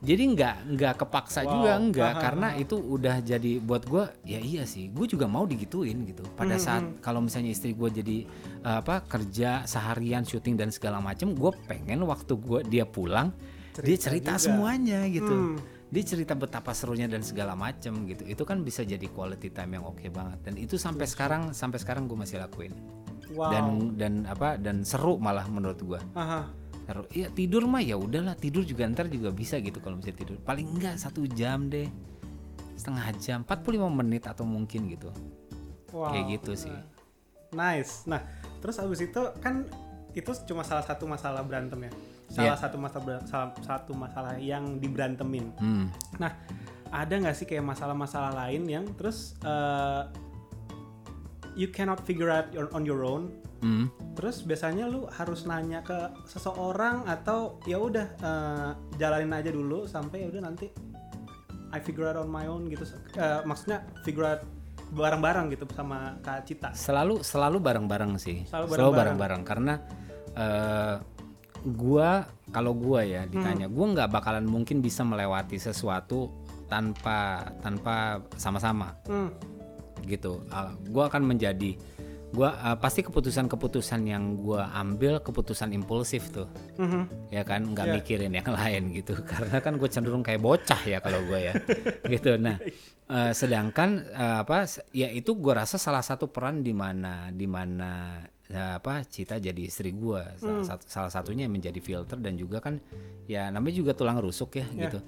jadi 0.02 0.22
nggak 0.28 0.56
nggak 0.68 0.94
kepaksa 0.98 1.40
Wow. 1.40 1.52
juga 1.52 1.70
enggak 1.76 2.12
Aha, 2.12 2.20
karena 2.20 2.48
itu 2.54 2.74
udah 2.74 3.16
jadi 3.18 3.52
buat 3.58 3.82
gue 3.84 4.04
ya 4.24 4.36
iya 4.36 4.62
sih 4.64 4.90
gue 4.90 5.06
juga 5.06 5.24
mau 5.24 5.46
digituin 5.46 6.02
gitu 6.04 6.26
pada 6.32 6.54
Hmm, 6.54 6.60
saat 6.60 6.84
kalau 6.98 7.22
misalnya 7.22 7.48
istri 7.48 7.70
gue 7.70 7.88
jadi 7.88 8.18
eh, 8.60 8.76
apa 8.76 9.02
kerja 9.02 9.62
seharian 9.62 10.22
syuting 10.22 10.54
dan 10.54 10.68
segala 10.68 10.98
macem 10.98 11.30
gue 11.30 11.50
pengen 11.64 12.02
waktu 12.02 12.34
gue 12.34 12.60
dia 12.64 12.82
pulang 12.82 13.30
dia 13.72 13.94
Cerita 13.94 14.02
cerita 14.04 14.32
juga. 14.32 14.42
semuanya 14.42 15.00
gitu 15.06 15.30
Hmm. 15.30 15.56
dia 15.88 16.02
cerita 16.02 16.34
betapa 16.34 16.72
serunya 16.72 17.06
dan 17.06 17.22
segala 17.22 17.54
macem 17.54 18.04
gitu 18.04 18.24
itu 18.24 18.42
kan 18.42 18.60
bisa 18.60 18.82
jadi 18.82 19.06
quality 19.06 19.48
time 19.48 19.76
yang 19.76 19.84
oke 19.84 20.02
banget 20.08 20.42
dan 20.42 20.54
itu 20.56 20.74
sampai 20.76 21.06
sekarang 21.06 21.52
sampai 21.52 21.78
sekarang 21.78 22.04
gue 22.04 22.18
masih 22.18 22.36
lakuin 22.36 22.74
Wow. 23.32 23.48
dan 23.48 23.64
dan 23.96 24.12
apa 24.26 24.56
dan 24.56 24.82
seru 24.82 25.16
malah 25.16 25.46
menurut 25.46 25.80
gue. 25.80 25.96
Taruh, 26.92 27.08
ya 27.08 27.32
tidur 27.32 27.64
mah 27.64 27.80
ya 27.80 27.96
udahlah 27.96 28.36
tidur 28.36 28.68
juga 28.68 28.84
ntar 28.92 29.08
juga 29.08 29.32
bisa 29.32 29.56
gitu 29.64 29.80
kalau 29.80 29.96
misalnya 29.96 30.18
tidur 30.20 30.36
paling 30.44 30.68
enggak 30.76 31.00
satu 31.00 31.24
jam 31.24 31.72
deh 31.72 31.88
setengah 32.76 33.08
jam 33.16 33.38
45 33.48 33.88
menit 33.88 34.28
atau 34.28 34.44
mungkin 34.44 34.92
gitu 34.92 35.08
Wow. 35.88 36.12
kayak 36.12 36.40
gitu 36.40 36.52
sih 36.68 36.76
Nice. 37.52 38.08
Nah, 38.08 38.24
terus 38.64 38.80
abis 38.80 39.04
itu 39.04 39.20
kan 39.44 39.68
itu 40.16 40.32
cuma 40.48 40.64
salah 40.64 40.80
satu 40.80 41.04
masalah 41.04 41.44
berantem 41.44 41.84
ya. 41.84 41.92
Salah 42.32 42.56
Iya. 42.56 42.64
satu 42.64 42.76
masalah 42.80 43.20
salah 43.28 43.48
satu 43.60 43.92
masalah 43.92 44.40
yang 44.40 44.80
diberantemin. 44.80 45.52
hmm. 45.60 45.86
Nah, 46.16 46.32
ada 46.88 47.12
nggak 47.12 47.36
sih 47.36 47.44
kayak 47.44 47.64
masalah-masalah 47.64 48.32
lain 48.32 48.64
yang 48.68 48.84
terus 48.96 49.36
eh, 49.44 50.02
you 51.52 51.68
cannot 51.68 52.00
figure 52.08 52.32
out 52.32 52.48
your, 52.56 52.72
on 52.72 52.88
your 52.88 53.04
own? 53.04 53.28
Hmm. 53.62 53.86
Terus 54.12 54.42
biasanya 54.42 54.84
lu 54.84 55.06
harus 55.08 55.46
nanya 55.46 55.80
ke 55.80 55.94
seseorang 56.26 57.06
atau 57.06 57.62
ya 57.62 57.78
udah 57.78 58.06
eh, 58.18 58.70
jalanin 58.98 59.30
aja 59.32 59.48
dulu 59.48 59.86
sampai 59.86 60.26
ya 60.26 60.28
udah 60.28 60.42
nanti 60.42 60.66
I 61.72 61.78
figure 61.78 62.04
out 62.04 62.18
on 62.18 62.28
my 62.28 62.44
own 62.44 62.66
gitu. 62.66 62.82
Eh, 63.14 63.40
maksudnya 63.42 63.86
figure 64.02 64.26
out 64.28 64.42
bareng-bareng 64.92 65.48
gitu 65.48 65.64
sama 65.72 66.20
Kak 66.20 66.44
Cita. 66.44 66.68
selalu 66.76 67.24
selalu 67.24 67.56
bareng-bareng 67.58 68.12
sih 68.18 68.44
Selalu 68.44 68.92
bareng-bareng. 68.92 69.40
karena 69.40 69.74
eh 70.32 70.96
gua 71.64 72.28
kalau 72.50 72.76
gua 72.76 73.00
ya 73.00 73.24
ditanya 73.24 73.70
Hmm. 73.70 73.72
gua 73.72 73.86
nggak 73.96 74.10
bakalan 74.10 74.44
mungkin 74.44 74.84
bisa 74.84 75.00
melewati 75.00 75.56
sesuatu 75.56 76.28
tanpa 76.68 77.40
tanpa 77.62 78.20
sama-sama 78.36 78.92
Hmm. 79.08 79.32
gitu 80.02 80.44
Uh, 80.50 80.76
gua 80.90 81.08
akan 81.08 81.24
menjadi 81.24 81.78
gua 82.32 82.56
uh, 82.56 82.76
pasti 82.76 83.00
keputusan-keputusan 83.00 84.00
yang 84.04 84.34
gua 84.34 84.72
ambil 84.72 85.20
keputusan 85.20 85.70
impulsif 85.70 86.28
tuh. 86.28 86.48
Mhm. 86.76 87.28
ya 87.28 87.42
kan? 87.42 87.62
Nggak 87.66 87.86
Ya. 87.86 87.94
mikirin 87.94 88.32
yang 88.32 88.48
lain 88.58 88.82
gitu. 88.92 89.14
Karena 89.18 89.58
kan 89.58 89.76
gue 89.76 89.86
cenderung 89.86 90.20
kayak 90.20 90.40
bocah 90.40 90.80
ya 90.82 90.98
kalau 90.98 91.20
gue 91.22 91.40
ya. 91.42 91.54
Gitu. 92.12 92.36
Nah 92.36 92.56
eh, 93.06 93.32
sedangkan 93.32 93.90
eh, 94.08 94.36
apa 94.40 94.64
ya 94.90 95.08
itu 95.08 95.32
gue 95.34 95.52
rasa 95.52 95.76
salah 95.76 96.00
satu 96.00 96.26
peran 96.26 96.60
di 96.60 96.72
mana 96.72 97.28
di 97.28 97.44
mana 97.44 98.16
apa 98.52 99.00
cita 99.02 99.36
jadi 99.36 99.64
istri 99.64 99.92
gue 99.92 100.20
salah, 100.36 100.60
satu- 100.62 100.84
salah 100.84 101.08
satunya 101.08 101.48
menjadi 101.48 101.80
filter 101.80 102.20
dan 102.20 102.36
juga 102.36 102.60
kan 102.60 102.76
ya 103.24 103.48
namanya 103.48 103.72
juga 103.74 103.92
tulang 103.92 104.20
rusuk 104.20 104.60
ya 104.60 104.68
Ya. 104.68 104.86
gitu 104.86 105.00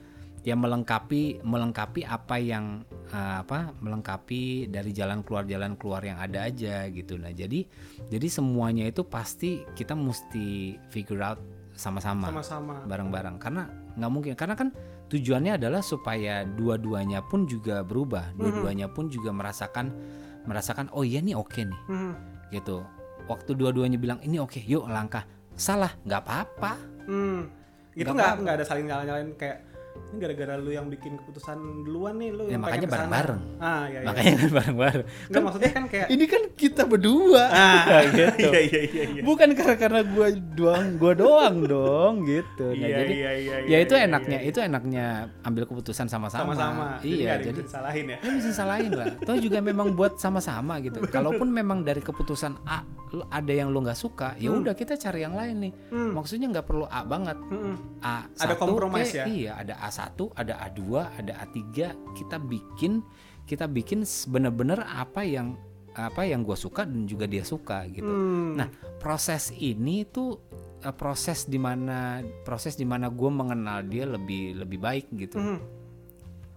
ya 0.45 0.53
melengkapi 0.53 1.41
melengkapi 1.41 2.05
apa 2.05 2.37
yang 2.37 2.85
eh, 3.09 3.37
apa 3.41 3.73
melengkapi 3.81 4.69
dari 4.69 4.93
jalan 4.93 5.25
keluar 5.25 5.49
jalan 5.49 5.73
keluar 5.81 6.05
yang 6.05 6.21
ada 6.21 6.45
aja 6.45 6.85
gitu. 6.93 7.17
Nah 7.17 7.33
jadi 7.33 7.65
jadi 8.13 8.27
semuanya 8.29 8.85
itu 8.85 9.03
pasti 9.09 9.65
kita 9.73 9.97
mesti 9.97 10.77
figure 10.93 11.25
out 11.25 11.41
sama-sama 11.75 12.29
Sama-sama. 12.31 12.85
bareng-bareng. 12.87 13.41
Karena 13.41 13.67
nggak 13.97 14.11
mungkin 14.13 14.33
karena 14.37 14.55
kan 14.55 14.69
tujuannya 15.09 15.57
adalah 15.57 15.81
supaya 15.81 16.45
dua-duanya 16.45 17.25
pun 17.25 17.49
juga 17.49 17.81
berubah. 17.81 18.37
Dua-duanya 18.37 18.93
pun 18.93 19.09
juga 19.09 19.33
merasakan 19.33 19.91
merasakan 20.45 20.93
oh 20.93 21.03
iya 21.09 21.25
nih 21.25 21.35
oke 21.35 21.61
nih. 21.65 21.81
Mhm. 21.89 22.13
gitu. 22.53 22.85
Waktu 23.25 23.57
dua-duanya 23.57 23.97
bilang 23.97 24.21
ini 24.21 24.37
oke 24.37 24.61
yuk 24.61 24.85
langkah. 24.93 25.25
Salah 25.57 25.91
nggak 26.05 26.21
apa-apa. 26.21 26.73
Hmm. 27.09 27.49
Itu 27.97 28.13
Nggak 28.13 28.45
nggak 28.45 28.55
ada 28.61 28.65
saling 28.69 28.85
nyala-nyalain 28.85 29.33
kayak 29.41 29.74
ini 30.05 30.17
gara-gara 30.17 30.55
lu 30.55 30.71
yang 30.71 30.87
bikin 30.87 31.17
keputusan 31.17 31.59
duluan 31.83 32.15
nih 32.17 32.31
lu 32.31 32.45
Ya, 32.45 32.55
makanya 32.57 32.81
ke 32.81 32.89
sana." 32.89 32.95
bareng-bareng. 32.95 33.41
Ah, 33.57 33.83
iya, 33.85 33.99
iya. 33.99 34.01
makanya 34.05 34.33
kan 34.33 34.51
bareng-bareng 34.53 35.07
Nggak, 35.25 35.43
maksudnya 35.43 35.71
kan 35.73 35.85
kayak 35.87 36.07
ini 36.09 36.25
kan 36.25 36.43
kita 36.53 36.83
berdua 36.85 37.45
ah, 37.45 37.83
gitu. 38.07 38.23
Iya, 38.45 38.61
iya, 38.63 38.81
iya, 38.85 39.05
iya. 39.11 39.23
bukan 39.23 39.49
karena 39.53 39.75
karena 39.77 40.01
gue 40.05 40.29
doang 40.53 40.87
gue 40.97 41.13
doang 41.15 41.57
dong 41.65 42.15
gitu 42.25 42.67
nah, 42.69 42.79
Iya, 42.81 42.97
jadi 42.97 43.15
iya, 43.17 43.31
iya, 43.33 43.55
ya 43.57 43.67
iya, 43.67 43.79
itu 43.81 43.95
iya, 43.95 44.05
enaknya 44.05 44.39
iya. 44.39 44.49
itu 44.49 44.59
enaknya 44.61 45.07
ambil 45.43 45.65
keputusan 45.65 46.07
sama-sama 46.07 46.55
sama-sama. 46.55 46.87
iya 47.01 47.35
yang 47.35 47.43
jadi 47.45 47.51
bisa 47.57 47.67
disalahin 47.69 48.05
ya. 48.07 48.17
ya 48.17 48.31
bisa 48.33 48.51
salahin 48.53 48.93
lah 48.93 49.07
toh 49.19 49.37
juga 49.37 49.59
memang 49.61 49.93
buat 49.93 50.17
sama-sama 50.17 50.79
gitu 50.79 51.03
kalaupun 51.05 51.49
memang 51.49 51.83
dari 51.83 51.99
keputusan 52.01 52.55
A 52.65 52.83
lu 53.11 53.23
ada 53.25 53.53
yang 53.53 53.69
lu 53.69 53.79
nggak 53.81 53.95
suka 53.97 54.35
ya 54.37 54.51
Hmm. 54.51 54.59
udah 54.61 54.73
kita 54.73 54.95
cari 54.97 55.23
yang 55.23 55.33
lain 55.33 55.57
nih 55.61 55.73
maksudnya 56.13 56.47
nggak 56.49 56.65
perlu 56.65 56.83
A 56.85 57.03
banget 57.03 57.39
Mm-mm. 57.45 58.01
A 58.01 58.27
Ada 58.29 58.43
satu 58.49 58.55
compromise 58.61 59.11
kayak- 59.13 59.19
ya? 59.21 59.25
iya 59.29 59.53
ada 59.57 59.75
A1 59.85 60.16
ada 60.37 60.55
A2 60.70 60.81
ada 61.20 61.33
A3 61.44 61.61
kita 62.16 62.37
bikin 62.40 63.05
kita 63.44 63.68
bikin 63.68 64.09
bener-bener 64.33 64.81
apa 64.88 65.20
yang 65.25 65.57
apa 65.94 66.27
yang 66.27 66.42
gue 66.42 66.59
suka 66.59 66.83
dan 66.83 67.07
juga 67.07 67.31
dia 67.31 67.47
suka 67.47 67.87
gitu 67.87 68.09
Hmm. 68.11 68.59
Nah, 68.59 68.68
proses 68.99 69.55
ini 69.55 70.03
tuh 70.07 70.42
eh, 70.83 70.94
proses 70.94 71.47
di 71.47 71.59
mana 71.59 72.18
proses 72.42 72.75
di 72.75 72.83
mana 72.83 73.09
gue 73.09 73.31
mengenal 73.31 73.87
dia 73.87 74.05
lebih 74.05 74.59
lebih 74.59 74.79
baik 74.83 75.07
gitu. 75.14 75.38
Mhm. 75.38 75.59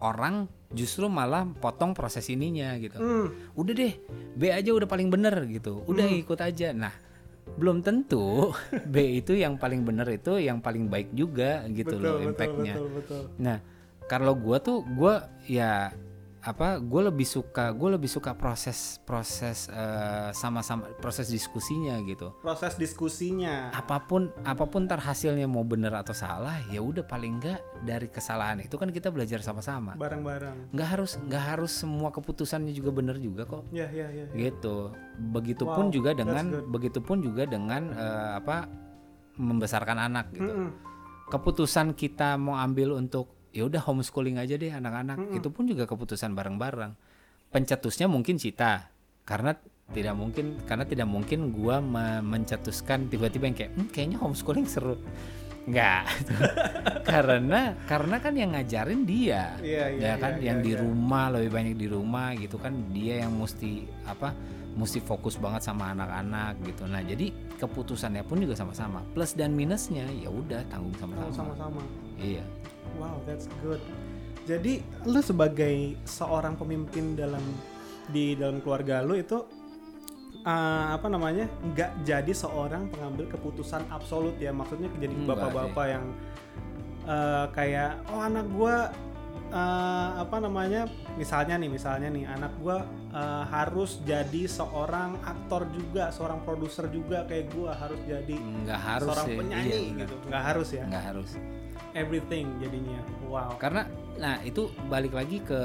Orang 0.02 0.50
justru 0.74 1.10
malah 1.10 1.46
potong 1.58 1.94
proses 1.94 2.26
ininya 2.30 2.78
gitu. 2.82 2.98
Hmm. 2.98 3.28
Udah 3.54 3.74
deh, 3.74 3.94
B 4.38 4.50
aja 4.50 4.74
udah 4.74 4.90
paling 4.90 5.10
bener 5.10 5.46
gitu. 5.50 5.86
Udah 5.86 6.06
ikut 6.06 6.38
aja. 6.38 6.74
Nah, 6.74 6.94
belum 7.58 7.82
tentu 7.82 8.54
B 8.94 9.20
itu 9.20 9.34
yang 9.34 9.58
paling 9.58 9.82
bener 9.82 10.06
itu 10.14 10.38
yang 10.38 10.62
paling 10.62 10.88
baik 10.88 11.10
juga 11.12 11.66
gitu 11.74 11.98
betul, 11.98 12.06
loh 12.06 12.18
impactnya. 12.22 12.74
betul, 12.78 12.88
betul. 12.94 13.24
Nah, 13.42 13.58
kalau 14.06 14.34
gua 14.38 14.58
tuh 14.62 14.86
gua 14.94 15.26
ya 15.50 15.92
apa 16.48 16.80
gue 16.80 17.02
lebih 17.04 17.28
suka 17.28 17.76
gue 17.76 17.90
lebih 17.92 18.08
suka 18.08 18.32
proses 18.32 19.04
proses 19.04 19.68
eh, 19.68 20.32
sama-sama 20.32 20.88
proses 20.96 21.28
diskusinya 21.28 22.00
gitu 22.02 22.32
Proses 22.40 22.80
diskusinya. 22.80 23.68
apa 23.70 24.00
pun 24.00 24.32
apa 24.42 24.64
pun 24.64 24.88
ntar 24.88 24.98
hasilnya 24.98 25.44
mau 25.44 25.62
bener 25.62 25.92
atau 25.92 26.16
salah 26.16 26.56
ya 26.66 26.80
udah 26.80 27.04
paling 27.04 27.36
enggak 27.36 27.60
dari 27.84 28.08
kesalahan 28.08 28.64
itu 28.64 28.74
kan 28.74 28.88
kita 28.88 29.12
belajar 29.12 29.44
sama-sama 29.44 29.94
bareng-bareng. 29.94 30.72
nggak 30.72 30.88
harus 30.88 31.20
nggak 31.20 31.44
harus 31.46 31.72
semua 31.76 32.10
keputusannya 32.10 32.72
juga 32.72 32.96
bener 32.96 33.20
juga 33.20 33.44
kok 33.44 33.68
Ya, 33.70 33.92
ya, 33.92 34.08
ya. 34.08 34.26
gitu 34.32 34.96
begitupun 35.20 35.92
Wow, 35.92 35.94
juga 35.94 36.16
dengan 36.16 36.64
begitupun 36.66 37.20
juga 37.20 37.44
dengan 37.44 37.92
eh, 37.92 38.32
apa 38.40 38.72
membesarkan 39.36 39.98
anak 40.02 40.32
gitu 40.32 40.48
Mm-mm. 40.48 40.70
keputusan 41.28 41.92
kita 41.92 42.40
mau 42.40 42.56
ambil 42.56 42.96
untuk 42.96 43.37
ya 43.58 43.66
udah 43.66 43.82
homeschooling 43.82 44.38
aja 44.38 44.54
deh 44.54 44.70
anak-anak. 44.70 45.34
Itu 45.34 45.50
pun 45.50 45.66
juga 45.66 45.90
keputusan 45.90 46.38
bareng-bareng. 46.38 46.94
Pencetusnya 47.50 48.06
mungkin 48.06 48.38
Cita 48.38 48.86
karena 49.26 49.58
tidak 49.90 50.14
mungkin 50.14 50.62
karena 50.68 50.86
tidak 50.86 51.08
mungkin 51.10 51.50
gua 51.50 51.82
me- 51.82 52.22
mencetuskan 52.22 53.10
tiba-tiba 53.10 53.50
yang 53.50 53.58
kayak 53.58 53.72
"Hmm, 53.74 53.88
kayaknya 53.90 54.18
homeschooling 54.22 54.68
seru. 54.70 55.00
Nggak. 55.68 56.04
Karena 57.12 57.76
karena 57.84 58.16
kan 58.24 58.34
yang 58.40 58.56
ngajarin 58.56 59.04
dia. 59.04 59.52
Iya, 59.60 60.00
iya, 60.00 60.00
ya 60.00 60.14
kan? 60.16 60.40
iya, 60.40 60.52
yang 60.52 60.60
iya, 60.64 60.66
di 60.68 60.72
iya. 60.76 60.80
rumah 60.80 61.26
lebih 61.28 61.52
banyak 61.52 61.76
di 61.76 61.88
rumah 61.92 62.32
gitu 62.40 62.56
kan. 62.56 62.72
Dia 62.96 63.28
yang 63.28 63.36
mesti 63.36 63.84
apa 64.08 64.32
mesti 64.80 65.04
fokus 65.04 65.36
banget 65.36 65.68
sama 65.68 65.92
anak-anak 65.92 66.56
gitu. 66.64 66.88
Nah 66.88 67.04
jadi 67.04 67.36
keputusannya 67.60 68.24
pun 68.24 68.40
juga 68.40 68.56
sama-sama. 68.56 69.04
Plus 69.12 69.36
dan 69.36 69.60
minusnya 69.60 70.08
ya 70.16 70.32
udah 70.32 70.64
tanggung 70.72 70.96
sama-sama. 71.04 71.36
Sama-sama. 71.36 71.82
iya 72.16 72.44
Wow, 72.98 73.22
that's 73.30 73.46
good. 73.62 73.82
Jadi 74.48 74.80
lu 75.06 75.20
sebagai 75.20 76.00
seorang 76.08 76.56
pemimpin 76.56 77.14
dalam 77.14 77.44
di 78.08 78.34
dalam 78.40 78.64
keluarga 78.64 79.04
lu 79.04 79.20
itu 79.20 79.44
eh, 80.48 80.86
apa 80.96 81.08
namanya 81.12 81.52
nggak 81.76 82.08
jadi 82.08 82.32
seorang 82.32 82.88
pengambil 82.88 83.28
keputusan 83.28 83.86
absolut 83.92 84.40
ya. 84.40 84.56
Maksudnya 84.56 84.88
jadi 84.98 85.14
bapak-bapak 85.28 85.86
yang 85.92 86.06
eh, 87.04 87.46
kayak 87.52 88.08
oh 88.08 88.24
anak 88.24 88.48
gua 88.56 88.88
eh, 89.52 90.10
apa 90.24 90.38
namanya 90.40 90.88
misalnya 91.20 91.60
nih 91.60 91.68
misalnya 91.68 92.08
nih 92.08 92.24
anak 92.32 92.56
gua 92.64 92.88
eh, 93.12 93.44
harus 93.52 94.00
jadi 94.08 94.48
seorang 94.48 95.20
aktor 95.28 95.68
juga 95.76 96.08
seorang 96.16 96.40
produser 96.48 96.88
juga 96.88 97.28
kayak 97.28 97.52
gua 97.52 97.76
harus 97.76 98.00
jadi 98.08 98.36
nggak 98.40 98.80
harus 98.80 99.08
seorang 99.12 99.28
sih. 99.28 99.36
penyanyi 99.36 99.76
Iya, 99.76 100.00
gitu. 100.08 100.16
Nggak 100.32 100.44
harus 100.56 100.68
ya? 100.72 100.84
Nggak 100.88 101.04
harus 101.12 101.32
everything 101.98 102.54
jadinya. 102.62 103.02
Wow. 103.26 103.58
Karena 103.58 103.90
nah 104.18 104.38
itu 104.46 104.70
balik 104.88 105.18
lagi 105.18 105.42
ke 105.42 105.60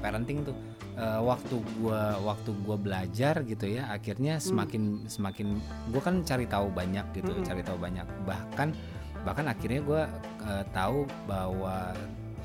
parenting 0.00 0.48
tuh. 0.48 0.56
Eh, 0.94 1.20
waktu 1.20 1.58
gua 1.82 2.16
waktu 2.22 2.54
gua 2.62 2.78
belajar 2.78 3.42
gitu 3.42 3.66
ya 3.66 3.90
akhirnya 3.90 4.38
semakin 4.38 5.10
semakin 5.10 5.58
gua 5.90 6.02
kan 6.06 6.22
cari 6.22 6.46
tahu 6.46 6.70
banyak 6.70 7.02
gitu 7.18 7.34
Mm-mm. 7.34 7.46
cari 7.46 7.62
tahu 7.66 7.78
banyak. 7.82 8.06
Bahkan 8.22 8.68
bahkan 9.26 9.46
akhirnya 9.50 9.80
gua 9.82 10.02
eh, 10.46 10.64
tahu 10.70 11.02
bahwa 11.26 11.90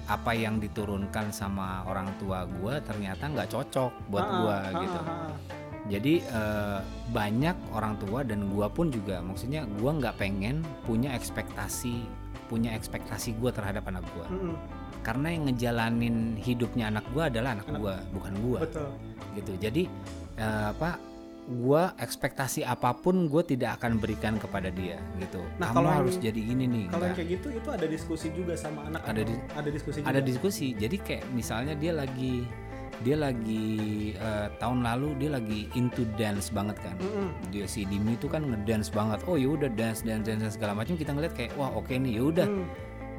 apa 0.10 0.34
yang 0.34 0.58
diturunkan 0.58 1.30
sama 1.30 1.86
orang 1.86 2.10
tua 2.18 2.50
gua 2.58 2.82
ternyata 2.82 3.30
nggak 3.30 3.54
cocok 3.54 3.92
buat 4.10 4.26
Ah, 4.26 4.34
gua 4.42 4.58
ah, 4.58 4.82
gitu. 4.82 5.00
ah, 5.06 5.10
ah. 5.14 5.32
jadi 5.86 6.14
eh, 6.26 6.80
banyak 7.14 7.54
orang 7.78 7.94
tua 8.02 8.26
dan 8.26 8.50
gua 8.50 8.66
pun 8.74 8.90
juga 8.90 9.22
maksudnya 9.22 9.70
gua 9.78 9.94
nggak 10.02 10.18
pengen 10.18 10.66
punya 10.90 11.14
ekspektasi 11.14 12.10
punya 12.50 12.74
ekspektasi 12.74 13.38
gua 13.38 13.54
terhadap 13.54 13.86
anak 13.86 14.02
gua. 14.12 14.26
Mm-mm, 14.28 14.58
karena 15.00 15.28
yang 15.30 15.44
ngejalanin 15.46 16.36
hidupnya 16.36 16.90
anak 16.90 17.06
gua 17.14 17.30
adalah 17.30 17.54
anak, 17.56 17.70
Anak- 17.70 17.80
gua 17.80 17.96
bukan 18.10 18.34
betul. 18.60 18.90
Gitu. 19.38 19.52
Jadi 19.62 19.84
eh, 20.36 20.66
apa 20.74 20.98
gua 21.50 21.94
ekspektasi 21.98 22.62
apa 22.62 22.94
pun 22.94 23.26
gua 23.26 23.42
tidak 23.42 23.78
akan 23.82 23.98
berikan 23.98 24.38
kepada 24.38 24.70
dia 24.70 24.98
gitu. 25.18 25.42
Nah, 25.58 25.70
kamu 25.70 25.78
kalau 25.78 25.90
harus 25.94 26.16
yang- 26.18 26.26
jadi 26.30 26.40
gini 26.46 26.66
nih 26.66 26.86
kalau 26.90 27.06
yang 27.06 27.18
kayak 27.18 27.30
gitu 27.38 27.48
itu 27.54 27.70
ada 27.70 27.86
diskusi 27.86 28.28
juga 28.34 28.54
sama 28.54 28.86
anak 28.86 29.02
Ada 29.06 29.22
di- 29.24 29.42
ada 29.54 29.70
diskusi 29.70 29.98
juga? 30.02 30.10
ada 30.10 30.20
diskusi. 30.22 30.68
Jadi 30.74 30.98
kayak 31.00 31.24
misalnya 31.32 31.74
dia 31.74 31.94
lagi 31.94 32.46
dia 33.00 33.16
lagi 33.16 33.68
eh, 34.14 34.48
tahun 34.60 34.84
lalu 34.84 35.16
dia 35.18 35.30
lagi 35.32 35.72
into 35.74 36.04
dance 36.16 36.52
banget 36.52 36.76
kan. 36.80 36.96
Dia 37.50 37.64
si 37.66 37.88
Dimi 37.88 38.16
itu 38.16 38.28
kan 38.28 38.44
ngedance 38.44 38.92
banget. 38.92 39.24
Oh 39.26 39.40
yaudah 39.40 39.72
dance 39.72 40.04
dance 40.04 40.28
dance 40.28 40.42
dan 40.44 40.52
segala 40.52 40.76
macam 40.76 40.96
kita 40.96 41.16
ngeliat 41.16 41.32
kayak 41.32 41.56
wah 41.56 41.72
oke 41.72 41.90
nih 41.90 42.20
yaudah 42.20 42.48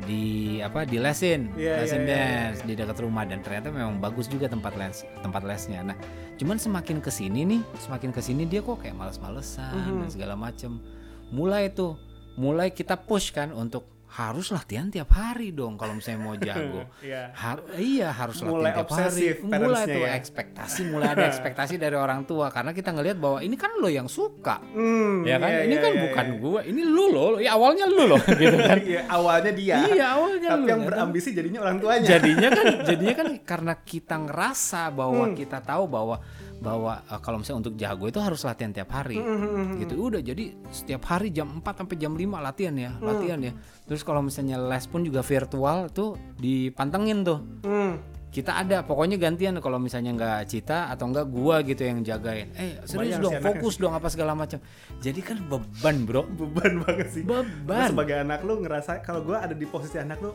di 0.00 0.56
apa 0.64 0.88
di 0.88 0.96
lesin 0.96 1.52
Hmm. 1.52 1.60
Iya, 1.60 1.72
lesin 1.84 2.00
iya, 2.00 2.08
iya, 2.08 2.16
dance 2.48 2.60
di 2.64 2.72
dekat 2.72 2.98
rumah. 3.00 3.24
Dan 3.24 3.40
ternyata 3.40 3.68
memang 3.68 4.00
bagus 4.00 4.28
juga 4.28 4.48
tempat 4.48 4.72
les 4.76 5.04
tempat 5.20 5.42
lesnya. 5.44 5.80
Nah 5.84 5.96
cuman 6.36 6.56
semakin 6.56 7.04
ke 7.04 7.12
sini 7.12 7.44
nih 7.44 7.60
semakin 7.76 8.10
ke 8.12 8.20
sini 8.24 8.48
dia 8.48 8.64
kok 8.64 8.80
kayak 8.80 8.96
males-malesan 8.96 9.76
Hmm. 9.76 10.00
dan 10.04 10.08
segala 10.08 10.34
macem 10.36 10.80
mulai 11.28 11.68
tuh 11.68 12.00
mulai 12.36 12.72
kita 12.72 12.96
push 12.96 13.30
kan 13.30 13.52
untuk 13.52 13.84
harus 14.10 14.50
latihan 14.50 14.86
tiap 14.86 15.06
hari 15.08 15.50
dong 15.50 15.74
kalau 15.74 15.94
misalnya 15.94 16.18
mau 16.20 16.34
jago 16.34 16.82
Iya. 17.00 17.30
Har- 17.32 17.62
iya 17.74 18.10
harus 18.10 18.42
Mulai 18.42 18.74
latihan 18.74 19.06
tiap 19.06 19.38
hari. 19.38 19.60
Mulai 19.62 19.84
tuh 19.86 20.02
ya. 20.02 20.10
ekspektasi, 20.12 20.80
mulai 20.84 21.08
ada 21.08 21.24
ekspektasi 21.30 21.74
dari 21.76 21.94
orang 21.94 22.24
tua 22.24 22.50
karena 22.50 22.70
kita 22.70 22.90
ngelihat 22.90 23.16
bahwa 23.16 23.38
ini 23.38 23.54
kan 23.54 23.70
lo 23.72 23.86
yang 23.86 24.06
suka, 24.06 24.58
Hmm, 24.70 25.22
ya 25.22 25.36
kan? 25.36 25.46
iya, 25.48 25.60
ini 25.62 25.72
iya, 25.72 25.80
kan 25.80 25.92
iya, 25.92 26.02
bukan 26.02 26.26
iya. 26.26 26.36
gua, 26.36 26.60
ini 26.62 26.82
lu 26.82 27.04
loh, 27.08 27.38
ya 27.38 27.54
awalnya 27.54 27.86
lu 27.86 28.04
loh, 28.04 28.20
gitu 28.40 28.56
kan? 28.56 28.78
Iya, 28.80 29.00
awalnya 29.06 29.52
dia. 29.52 29.76
iya 29.88 30.06
awalnya 30.12 30.48
Tapi 30.50 30.58
lu. 30.58 30.66
yang 30.66 30.68
ya 30.68 30.74
kan? 30.76 30.88
berambisi 30.90 31.28
jadinya 31.30 31.60
orang 31.60 31.76
tuanya. 31.78 32.06
Jadinya 32.10 32.48
kan, 32.50 32.66
jadinya 32.84 33.14
kan 33.14 33.28
karena 33.40 33.74
kita 33.80 34.14
ngerasa 34.20 34.82
bahwa 34.90 35.24
Hmm. 35.24 35.34
kita 35.34 35.58
tahu 35.60 35.84
bahwa 35.86 36.16
bahwa 36.60 37.00
uh, 37.08 37.18
kalau 37.18 37.40
misalnya 37.40 37.64
untuk 37.64 37.74
jago 37.74 38.04
itu 38.04 38.20
harus 38.20 38.44
latihan 38.44 38.68
tiap 38.70 38.92
hari, 38.92 39.16
Hmm, 39.16 39.80
gitu. 39.80 39.96
Udah 39.96 40.20
jadi 40.20 40.52
setiap 40.68 41.08
hari 41.08 41.32
jam 41.32 41.48
4 41.56 41.64
sampai 41.64 41.96
jam 41.96 42.12
5 42.12 42.36
latihan 42.38 42.76
ya, 42.76 42.92
Hmm. 42.92 43.02
latihan 43.02 43.40
ya. 43.40 43.52
Terus 43.84 44.04
kalau 44.04 44.20
misalnya 44.20 44.60
les 44.60 44.84
pun 44.84 45.00
juga 45.00 45.20
virtual 45.20 45.88
tuh 45.88 46.14
dipantengin 46.36 47.24
tuh 47.24 47.40
Hmm. 47.64 47.96
kita 48.30 48.54
ada 48.54 48.86
pokoknya 48.86 49.18
gantian 49.18 49.58
kalau 49.58 49.82
misalnya 49.82 50.14
nggak 50.14 50.46
Cita 50.46 50.86
atau 50.86 51.10
enggak 51.10 51.26
gua 51.26 51.66
gitu 51.66 51.82
yang 51.82 52.06
jagain 52.06 52.54
eh 52.54 52.78
serius 52.86 53.18
Bayang 53.18 53.22
dong 53.26 53.34
si 53.34 53.42
fokus 53.42 53.74
dong 53.74 53.90
apa 53.90 54.06
segala 54.06 54.38
macam 54.38 54.62
jadi 55.02 55.18
kan 55.18 55.42
beban 55.50 56.06
bro 56.06 56.22
Beban 56.30 56.78
banget 56.78 57.10
sih. 57.10 57.22
Beban 57.26 57.90
sebagai 57.90 58.22
anak 58.22 58.46
lu 58.46 58.62
ngerasa 58.62 59.02
kalau 59.02 59.26
gua 59.26 59.42
ada 59.42 59.50
di 59.50 59.66
posisi 59.66 59.98
anak 59.98 60.22
lu, 60.22 60.30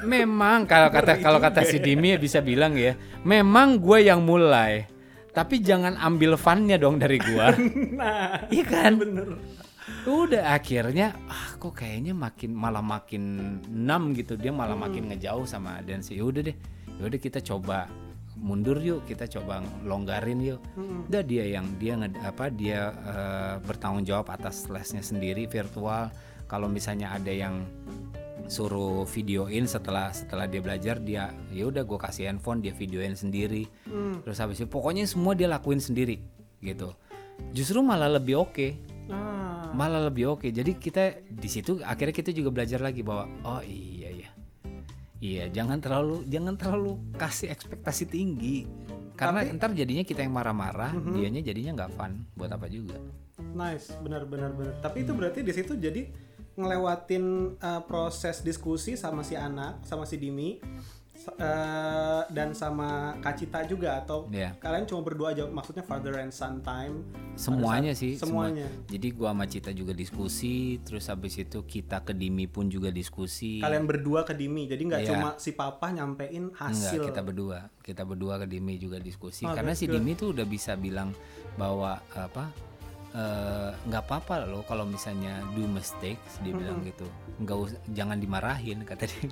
memang 0.00 0.64
kalau 0.64 0.88
kata 0.88 1.20
kalau 1.20 1.36
kata 1.36 1.68
si 1.68 1.76
Dimi 1.78 2.16
ya 2.16 2.18
bisa 2.18 2.40
bilang 2.40 2.72
ya 2.72 2.96
memang 3.22 3.76
gue 3.76 4.00
yang 4.00 4.24
mulai 4.24 4.88
tapi 5.40 5.56
jangan 5.58 5.96
ambil 5.96 6.36
funnya 6.36 6.76
dong 6.76 6.96
dari 6.96 7.16
gua 7.16 7.48
nah, 7.96 8.44
iya 8.46 8.60
kan 8.62 8.92
bener. 8.94 9.40
udah 10.02 10.52
akhirnya 10.52 11.16
ah 11.26 11.56
kok 11.56 11.74
kayaknya 11.74 12.12
makin 12.12 12.52
malah 12.52 12.80
makin 12.80 13.22
enam 13.66 14.12
gitu 14.12 14.36
dia 14.36 14.50
malah 14.50 14.72
Hmm. 14.72 14.84
makin 14.84 15.02
ngejauh 15.08 15.44
sama 15.44 15.80
Dance 15.80 16.12
ya 16.12 16.22
udah 16.22 16.42
deh 16.42 16.56
ya 16.92 17.02
udah 17.02 17.18
kita 17.18 17.40
coba 17.40 17.88
mundur 18.36 18.78
yuk 18.78 19.04
kita 19.04 19.24
coba 19.28 19.58
longgarin 19.82 20.40
yuk 20.40 20.60
Hmm. 20.72 21.04
udah 21.06 21.22
dia 21.22 21.44
yang 21.50 21.66
dia 21.76 21.96
nge- 21.96 22.20
apa 22.22 22.48
dia 22.48 22.80
eh, 22.92 23.54
bertanggung 23.60 24.04
jawab 24.04 24.28
atas 24.28 24.64
lesnya 24.66 25.00
sendiri 25.00 25.44
virtual 25.46 26.12
kalau 26.44 26.66
misalnya 26.66 27.10
ada 27.10 27.28
yang 27.28 27.64
suruh 28.50 29.06
videoin 29.06 29.70
setelah 29.70 30.10
setelah 30.10 30.50
dia 30.50 30.58
belajar 30.58 30.98
dia 30.98 31.30
ya 31.54 31.70
udah 31.70 31.86
gue 31.86 31.98
kasih 32.02 32.26
handphone 32.26 32.58
dia 32.58 32.74
videoin 32.74 33.14
sendiri. 33.14 33.70
Hmm. 33.86 34.18
terus 34.26 34.42
habis 34.42 34.58
itu 34.58 34.66
pokoknya 34.66 35.06
semua 35.06 35.38
dia 35.38 35.46
lakuin 35.46 35.78
sendiri 35.78 36.18
gitu. 36.58 36.90
Justru 37.54 37.78
malah 37.80 38.10
lebih 38.10 38.42
oke. 38.42 38.90
Ah. 39.10 39.70
malah 39.70 40.10
lebih 40.10 40.34
oke. 40.34 40.50
Jadi 40.50 40.74
kita 40.82 41.22
di 41.30 41.46
situ 41.46 41.78
akhirnya 41.86 42.14
kita 42.14 42.34
juga 42.34 42.50
belajar 42.50 42.82
lagi 42.82 43.06
bahwa 43.06 43.30
oh 43.46 43.62
iya 43.62 44.10
ya 44.10 44.30
iya 45.22 45.44
jangan 45.50 45.78
terlalu 45.78 46.26
jangan 46.26 46.58
terlalu 46.58 46.98
kasih 47.14 47.54
ekspektasi 47.54 48.10
tinggi. 48.10 48.66
Karena 49.14 49.46
ntar 49.52 49.76
jadinya 49.76 50.02
kita 50.02 50.24
yang 50.26 50.32
marah-marah 50.34 50.96
dianya 51.14 51.44
jadinya 51.44 51.84
nggak 51.84 51.92
fun. 51.94 52.24
Buat 52.34 52.56
apa 52.56 52.66
juga? 52.66 52.98
Nice, 53.52 53.94
benar 54.00 54.24
benar 54.24 54.56
benar. 54.56 54.74
Tapi 54.80 55.04
itu 55.04 55.12
berarti 55.12 55.44
di 55.44 55.52
situ 55.52 55.76
jadi 55.76 56.08
ngelewatin 56.54 57.24
uh, 57.56 57.82
proses 57.84 58.40
diskusi 58.40 58.94
sama 58.94 59.22
si 59.22 59.34
anak, 59.34 59.82
sama 59.82 60.04
si 60.04 60.16
Dimi 60.16 60.58
uh, 61.36 62.22
dan 62.28 62.52
sama 62.52 63.16
Kak 63.20 63.36
Cita 63.36 63.60
juga 63.64 64.00
atau 64.00 64.26
Iya. 64.28 64.56
kalian 64.56 64.84
cuma 64.84 65.00
berdua 65.00 65.32
aja 65.32 65.44
maksudnya 65.46 65.82
father 65.82 66.16
and 66.16 66.32
son 66.32 66.60
time. 66.60 67.04
semuanya 67.36 67.92
sih 67.92 68.16
semuanya. 68.16 68.68
semua. 68.68 68.88
jadi 68.88 69.08
gua 69.12 69.28
sama 69.32 69.44
Cita 69.44 69.70
juga 69.72 69.92
diskusi 69.92 70.76
terus 70.80 71.08
habis 71.08 71.36
itu 71.36 71.64
kita 71.64 72.02
ke 72.02 72.12
Dimi 72.12 72.44
pun 72.44 72.68
juga 72.68 72.88
diskusi 72.88 73.60
Kalian 73.60 73.84
berdua 73.84 74.24
ke 74.24 74.32
Dimi. 74.32 74.64
Jadi 74.64 74.82
nggak 74.84 75.02
Iya. 75.04 75.08
cuma 75.12 75.28
si 75.36 75.52
papa 75.52 75.88
nyampein 75.88 76.52
hasil. 76.52 77.00
Enggak, 77.00 77.08
kita 77.08 77.20
berdua. 77.22 77.58
Kita 77.80 78.02
berdua 78.04 78.34
ke 78.38 78.46
Dimi 78.46 78.76
juga 78.76 78.96
diskusi. 78.96 79.44
Oh, 79.44 79.52
Karena 79.52 79.72
si 79.72 79.88
good. 79.88 80.00
Dimi 80.00 80.12
tuh 80.12 80.32
udah 80.32 80.44
bisa 80.44 80.76
bilang 80.76 81.12
bahwa 81.56 82.00
apa 82.12 82.52
eh, 83.12 83.70
nggak 83.80 84.02
apa-apa 84.02 84.44
loh 84.44 84.62
kalau 84.62 84.84
misalnya 84.84 85.42
do 85.50 85.64
mistakes 85.64 86.38
dia 86.40 86.52
bilang 86.52 86.80
gitu. 86.80 87.06
Nggak 87.38 87.56
us- 87.58 87.80
jangan 87.90 88.16
dimarahin 88.16 88.82
kata 88.88 89.04
dia. 89.04 89.26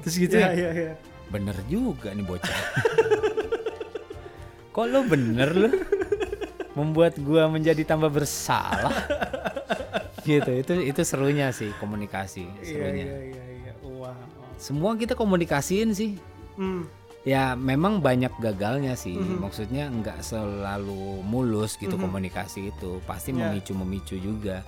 Terus 0.00 0.16
gitu 0.16 0.34
Iya 0.34 0.48
ya. 0.48 0.52
iya 0.52 0.70
iya. 0.72 0.92
Bener 1.28 1.56
juga 1.66 2.10
nih 2.10 2.22
bocah. 2.22 2.52
Kok 4.72 4.86
lo 4.86 5.00
bener 5.02 5.50
lo? 5.52 5.70
Membuat 6.72 7.20
gua 7.20 7.44
menjadi 7.46 7.84
tambah 7.84 8.08
bersalah. 8.08 8.92
gitu. 10.24 10.48
Itu 10.50 10.72
itu 10.78 11.00
serunya 11.02 11.50
sih 11.50 11.68
komunikasi, 11.76 12.48
Iya 12.58 12.64
serunya. 12.64 13.04
iya 13.04 13.18
iya 13.28 13.44
iya. 13.58 13.72
Wow. 13.82 14.16
Semua 14.56 14.94
kita 14.94 15.12
komunikasiin 15.12 15.92
sih. 15.92 16.16
Hmm. 16.56 16.84
Ya 17.22 17.54
memang 17.54 18.02
banyak 18.02 18.34
gagalnya 18.42 18.98
sih. 18.98 19.14
Mhm. 19.14 19.38
Maksudnya 19.38 19.86
nggak 19.86 20.20
selalu 20.20 21.22
mulus 21.22 21.78
gitu 21.78 21.94
Mhm. 21.94 22.02
komunikasi 22.02 22.74
itu. 22.74 22.98
Pasti 23.06 23.30
Ya. 23.30 23.46
memicu-memicu 23.46 24.18
juga. 24.18 24.66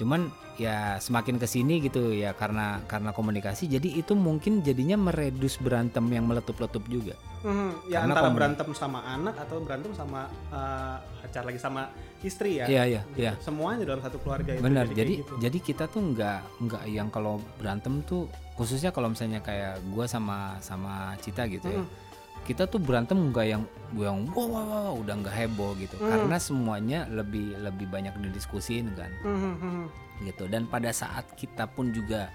Cuman 0.00 0.32
ya 0.56 0.96
semakin 0.96 1.36
ke 1.36 1.44
sini 1.44 1.80
gitu 1.80 2.12
ya 2.12 2.36
karena 2.36 2.84
karena 2.84 3.16
komunikasi 3.16 3.64
jadi 3.64 3.96
itu 3.96 4.12
mungkin 4.12 4.60
jadinya 4.60 4.92
meredus 4.92 5.56
berantem 5.56 6.04
yang 6.08 6.24
meletup-letup 6.24 6.84
juga. 6.88 7.16
Mhm. 7.44 7.88
Ya 7.88 8.04
Karena 8.04 8.12
antara 8.16 8.28
berantem 8.32 8.68
sama 8.72 9.00
anak 9.04 9.36
atau 9.36 9.60
berantem 9.60 9.92
sama 9.92 10.24
uh, 10.52 10.96
pacar 11.20 11.44
lagi 11.44 11.60
sama 11.60 11.88
istri 12.20 12.60
ya. 12.60 12.68
Iya 12.68 12.82
iya 12.96 13.02
Gitu. 13.12 13.20
iya. 13.20 13.32
Semuanya 13.40 13.84
dalam 13.84 14.00
satu 14.00 14.16
keluarga 14.20 14.56
itu. 14.56 14.64
Benar. 14.64 14.88
Jadi 14.88 15.14
gitu. 15.20 15.32
jadi 15.36 15.58
kita 15.60 15.84
tuh 15.84 16.00
nggak 16.12 16.40
nggak 16.64 16.82
yang 16.88 17.08
kalau 17.08 17.40
berantem 17.56 18.00
tuh 18.04 18.24
khususnya 18.60 18.92
kalau 18.92 19.08
misalnya 19.08 19.40
kayak 19.40 19.80
gua 19.88 20.04
sama 20.04 20.60
sama 20.60 21.16
Cita 21.24 21.48
gitu 21.48 21.64
ya. 21.64 21.80
Mhm. 21.80 21.88
Kita 22.44 22.68
tuh 22.68 22.80
berantem 22.80 23.16
nggak 23.16 23.46
yang 23.48 23.62
yang 23.96 24.28
wow, 24.36 24.48
wow, 24.48 24.64
wow, 24.68 24.92
udah 25.00 25.14
nggak 25.24 25.32
heboh 25.32 25.72
gitu. 25.80 25.96
Mhm. 25.96 26.08
Karena 26.12 26.36
semuanya 26.36 27.08
lebih 27.08 27.56
lebih 27.56 27.88
banyak 27.88 28.12
didiskusin 28.20 28.92
kan. 28.92 29.08
Mhm, 29.24 29.52
mhm. 29.56 29.84
gitu 30.20 30.44
dan 30.52 30.68
pada 30.68 30.92
saat 30.92 31.32
kita 31.32 31.64
pun 31.64 31.96
juga 31.96 32.28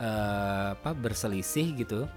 eh, 0.00 0.72
apa 0.72 0.96
berselisih 0.96 1.76
gitu 1.76 2.08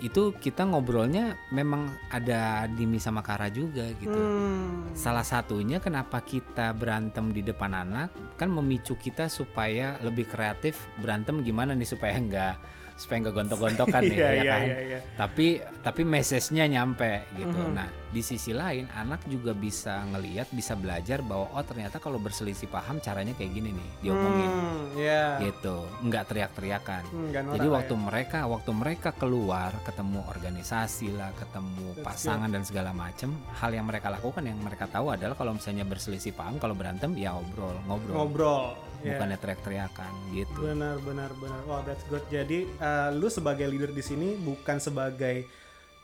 itu 0.00 0.32
kita 0.32 0.64
ngobrolnya 0.64 1.36
memang 1.52 1.92
ada 2.08 2.64
Dimi 2.66 2.96
sama 2.96 3.20
Kara 3.20 3.52
juga 3.52 3.84
gitu 4.00 4.16
Hmm. 4.16 4.90
salah 4.96 5.22
satunya 5.22 5.76
kenapa 5.78 6.24
kita 6.24 6.72
berantem 6.72 7.30
di 7.30 7.44
depan 7.44 7.76
anak 7.76 8.10
kan 8.40 8.48
memicu 8.48 8.96
kita 8.96 9.28
supaya 9.28 10.00
lebih 10.00 10.24
kreatif 10.26 10.88
berantem 10.98 11.44
gimana 11.44 11.76
nih 11.76 11.86
supaya 11.86 12.16
enggak 12.22 12.56
supaya 13.00 13.24
enggak 13.24 13.34
gontok-gontokan 13.40 14.02
nih 14.04 14.16
Iya 14.20 14.28
ya 14.28 14.32
iya 14.36 14.52
kan 14.52 14.60
iya 14.68 14.78
iya. 14.84 14.98
tapi 15.16 15.46
tapi 15.80 16.02
message-nya 16.04 16.64
nyampe 16.68 17.24
gitu. 17.40 17.56
Mhm. 17.64 17.72
Nah, 17.72 17.88
di 18.10 18.20
sisi 18.20 18.50
lain 18.50 18.90
anak 18.90 19.22
juga 19.30 19.54
bisa 19.54 20.02
ngeliat, 20.10 20.50
bisa 20.50 20.74
belajar 20.74 21.22
bahwa 21.22 21.46
oh 21.54 21.62
ternyata 21.62 22.02
kalau 22.02 22.18
berselisih 22.18 22.66
paham 22.66 22.98
caranya 22.98 23.30
kayak 23.38 23.54
gini 23.54 23.70
nih 23.70 23.88
diomongin 24.02 24.50
Hmm, 24.50 24.82
Iya. 24.98 25.38
gitu, 25.46 25.86
nggak 26.02 26.24
teriak-teriakan. 26.26 27.02
Hmm, 27.06 27.30
Jadi 27.30 27.68
lah 27.70 27.74
waktu 27.78 27.94
ya. 27.94 28.00
mereka 28.02 28.38
waktu 28.44 28.70
mereka 28.74 29.10
keluar 29.14 29.70
ketemu 29.86 30.26
organisasi 30.26 31.14
lah, 31.14 31.30
ketemu 31.38 31.86
That's 31.94 32.02
pasangan 32.02 32.50
dan 32.50 32.66
segala 32.66 32.90
macem, 32.90 33.30
hal 33.54 33.70
yang 33.70 33.86
mereka 33.86 34.10
lakukan 34.10 34.42
yang 34.42 34.58
mereka 34.58 34.90
tahu 34.90 35.14
adalah 35.14 35.38
kalau 35.38 35.54
misalnya 35.54 35.86
berselisih 35.86 36.34
paham, 36.34 36.58
kalau 36.58 36.74
berantem 36.74 37.14
ya 37.14 37.38
obrol, 37.38 37.78
ngobrol, 37.86 38.14
ngobrol. 38.18 38.64
Iya. 39.00 39.16
bukannya 39.16 39.38
teriak-teriakan 39.40 40.12
gitu. 40.36 40.58
Benar 40.60 41.00
benar 41.00 41.32
benar. 41.40 41.60
Wow, 41.64 41.80
that's 41.88 42.04
good. 42.12 42.20
Jadi 42.28 42.68
uh, 42.76 43.08
lu 43.08 43.32
sebagai 43.32 43.64
leader 43.64 43.96
di 43.96 44.04
sini 44.04 44.36
bukan 44.36 44.76
sebagai 44.76 45.48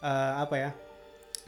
uh, 0.00 0.40
apa 0.40 0.56
ya? 0.56 0.70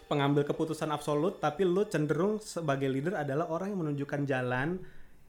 Pengambil 0.08 0.42
keputusan 0.42 0.88
absolut, 0.88 1.38
tapi 1.38 1.62
lu 1.62 1.84
cenderung 1.84 2.40
sebagai 2.40 2.88
leader 2.88 3.14
adalah 3.14 3.46
orang 3.46 3.70
yang 3.70 3.80
menunjukkan 3.86 4.24
jalan. 4.24 4.80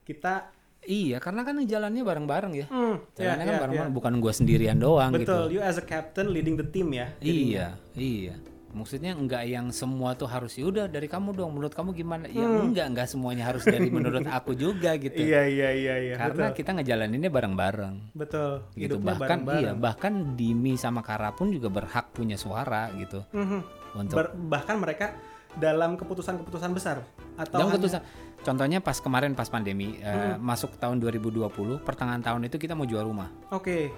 Kita 0.02 0.56
Iya, 0.80 1.20
karena 1.20 1.44
kan 1.44 1.60
jalannya 1.60 2.00
bareng-bareng 2.00 2.52
ya. 2.56 2.66
hmm, 2.72 2.96
ya, 3.20 3.36
Jalannya 3.36 3.44
kan 3.44 3.52
ya, 3.52 3.60
bareng-bareng, 3.60 3.92
ya. 3.92 3.96
bukan 4.00 4.12
gua 4.16 4.32
sendirian 4.32 4.80
doang 4.80 5.12
gitu. 5.12 5.28
Betul, 5.28 5.44
you 5.52 5.60
as 5.60 5.76
a 5.76 5.84
captain 5.84 6.32
leading 6.32 6.56
the 6.56 6.64
team 6.64 6.88
ya. 6.96 7.12
Iya, 7.20 7.76
iya. 7.92 8.34
Maksudnya 8.70 9.12
enggak 9.12 9.44
yang 9.44 9.74
semua 9.74 10.14
tuh 10.14 10.24
harus 10.24 10.54
ya 10.54 10.64
udah 10.64 10.86
dari 10.86 11.04
kamu 11.04 11.34
dong. 11.34 11.52
Menurut 11.52 11.74
kamu 11.76 11.90
gimana? 11.92 12.30
Ya 12.30 12.46
enggak, 12.46 12.86
enggak 12.86 13.08
semuanya 13.10 13.50
harus 13.50 13.66
dari 13.66 13.90
menurut 13.92 14.22
aku 14.24 14.56
juga 14.56 14.94
gitu. 14.96 15.20
Hmm. 15.20 15.26
Iya 15.28 15.42
iya 15.50 15.68
iya 15.74 15.94
iya. 16.00 16.14
Karena 16.16 16.48
betul. 16.48 16.56
kita 16.64 16.70
ngejalaninnya 16.78 17.28
bareng-bareng. 17.28 17.94
betul. 18.16 18.52
Gitu. 18.72 18.94
Hidupnya 18.96 19.20
Bahkan 19.20 19.20
bareng-bareng. 19.42 19.60
iya, 19.60 19.72
bahkan 19.76 20.12
Dimi 20.32 20.78
sama 20.78 21.02
Kara 21.02 21.34
pun 21.34 21.50
juga 21.52 21.68
berhak 21.68 22.14
punya 22.14 22.38
suara 22.40 22.88
gitu. 22.96 23.20
Mhm. 23.36 23.79
Untuk 23.92 24.16
Ber- 24.16 24.34
bahkan 24.36 24.76
mereka 24.76 25.16
dalam 25.52 25.94
keputusan-keputusan 25.94 26.70
besar 26.70 27.02
atau 27.34 27.58
dalam 27.58 27.66
hanya- 27.66 27.74
keputusan 27.76 28.00
contohnya 28.40 28.78
pas 28.78 28.96
kemarin 28.96 29.34
pas 29.34 29.46
pandemi 29.46 29.98
eh, 29.98 30.06
Hmm. 30.32 30.38
masuk 30.38 30.76
tahun 30.76 30.96
2020 30.96 31.50
pertengahan 31.80 32.20
tahun 32.20 32.46
itu 32.46 32.56
kita 32.56 32.72
mau 32.72 32.84
jual 32.84 33.02
rumah. 33.02 33.28
Oke. 33.50 33.90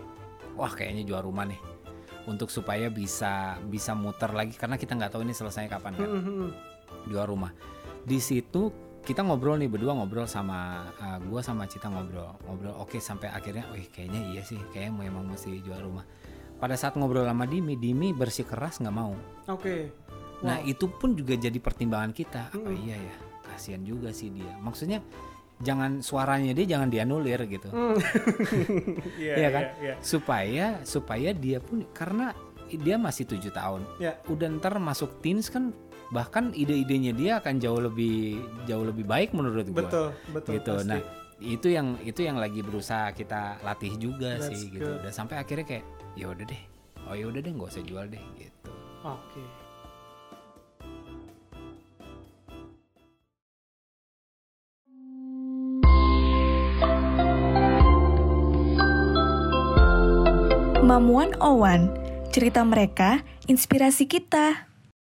wah 0.53 0.69
kayaknya 0.69 1.03
jual 1.03 1.23
rumah 1.23 1.45
nih. 1.45 1.57
Untuk 2.23 2.49
supaya 2.49 2.87
bisa 2.87 3.57
bisa 3.63 3.93
muter 3.93 4.31
lagi 4.31 4.53
karena 4.53 4.77
kita 4.77 4.93
nggak 4.95 5.11
tahu 5.11 5.23
ini 5.23 5.33
selesai 5.33 5.65
kapan 5.67 5.93
kan. 5.93 6.07
Hmm, 6.07 6.49
jual 7.07 7.25
rumah. 7.25 7.57
Di 8.03 8.19
situ 8.19 8.69
kita 9.01 9.21
ngobrol 9.21 9.57
nih 9.57 9.67
berdua 9.67 9.93
ngobrol 9.93 10.25
sama 10.25 10.87
uh, 10.95 11.19
gua 11.23 11.41
sama 11.41 11.65
Cita 11.65 11.89
ngobrol 11.89 12.37
ngobrol. 12.43 12.77
Oke 12.79 12.97
sampai 12.99 13.29
akhirnya 13.29 13.65
wih 13.71 13.89
kayaknya 13.89 14.21
iya 14.29 14.43
sih 14.43 14.61
kayaknya 14.71 15.09
memang 15.09 15.25
mesti 15.27 15.57
jual 15.59 15.81
rumah 15.81 16.05
pada 16.63 16.79
saat 16.79 16.95
ngobrol 16.95 17.27
sama 17.27 17.43
Dimi 17.43 17.75
Dimi 17.75 18.15
bersikeras 18.15 18.79
nggak 18.79 18.95
mau 18.95 19.19
Oke. 19.49 19.91
nah 20.41 20.57
Wow. 20.57 20.71
itu 20.71 20.87
pun 20.89 21.11
juga 21.13 21.35
jadi 21.35 21.59
pertimbangan 21.59 22.11
kita 22.11 22.49
apa 22.49 22.57
Mm-mm. 22.57 22.79
iya 22.81 22.95
ya 22.97 23.15
kasihan 23.45 23.83
juga 23.83 24.11
sih 24.11 24.31
dia 24.31 24.55
maksudnya 24.57 25.03
jangan 25.59 25.99
suaranya 26.01 26.51
dia 26.53 26.67
jangan 26.69 26.87
dianulir 26.87 27.39
gitu 27.47 27.67
Hmm. 27.69 27.95
Iya, 29.17 29.35
Iya 29.37 29.49
kan? 29.51 29.63
iya, 29.63 29.73
iya. 29.81 29.95
supaya 29.99 30.67
supaya 30.85 31.31
dia 31.33 31.59
pun 31.59 31.83
karena 31.89 32.35
dia 32.69 32.97
masih 32.97 33.27
tujuh 33.27 33.51
tahun 33.51 33.83
Ya. 33.99 34.17
udah 34.27 34.49
ntar 34.57 34.79
masuk 34.79 35.21
teens 35.21 35.47
kan 35.47 35.71
bahkan 36.09 36.53
ide-idenya 36.53 37.13
dia 37.13 37.33
akan 37.39 37.57
jauh 37.57 37.81
lebih 37.81 38.37
jauh 38.65 38.83
lebih 38.83 39.05
baik 39.05 39.33
menurut 39.33 39.65
gua 39.67 39.83
Betul, 39.83 40.07
betul. 40.31 40.53
gitu 40.57 40.73
pasti. 40.77 40.89
nah 40.89 41.01
itu 41.39 41.69
yang 41.69 41.89
itu 42.01 42.21
yang 42.21 42.37
lagi 42.37 42.61
berusaha 42.61 43.11
kita 43.11 43.59
latih 43.61 43.95
juga 43.97 44.37
That's 44.37 44.53
sih 44.53 44.71
gitu 44.71 44.85
good. 44.85 45.01
udah 45.01 45.11
sampai 45.11 45.37
akhirnya 45.37 45.67
kayak 45.67 45.85
ya 46.17 46.29
udah 46.29 46.45
deh 46.45 46.63
oh 47.09 47.15
ya 47.17 47.29
udah 47.29 47.41
deh 47.41 47.53
nggak 47.53 47.71
usah 47.73 47.85
jual 47.85 48.07
deh 48.09 48.23
gitu 48.39 48.73
Oke. 49.03 49.43
Mamuan 60.83 61.35
Owan, 61.43 61.91
cerita 62.31 62.63
mereka, 62.63 63.27
inspirasi 63.51 64.07
kita. 64.07 64.71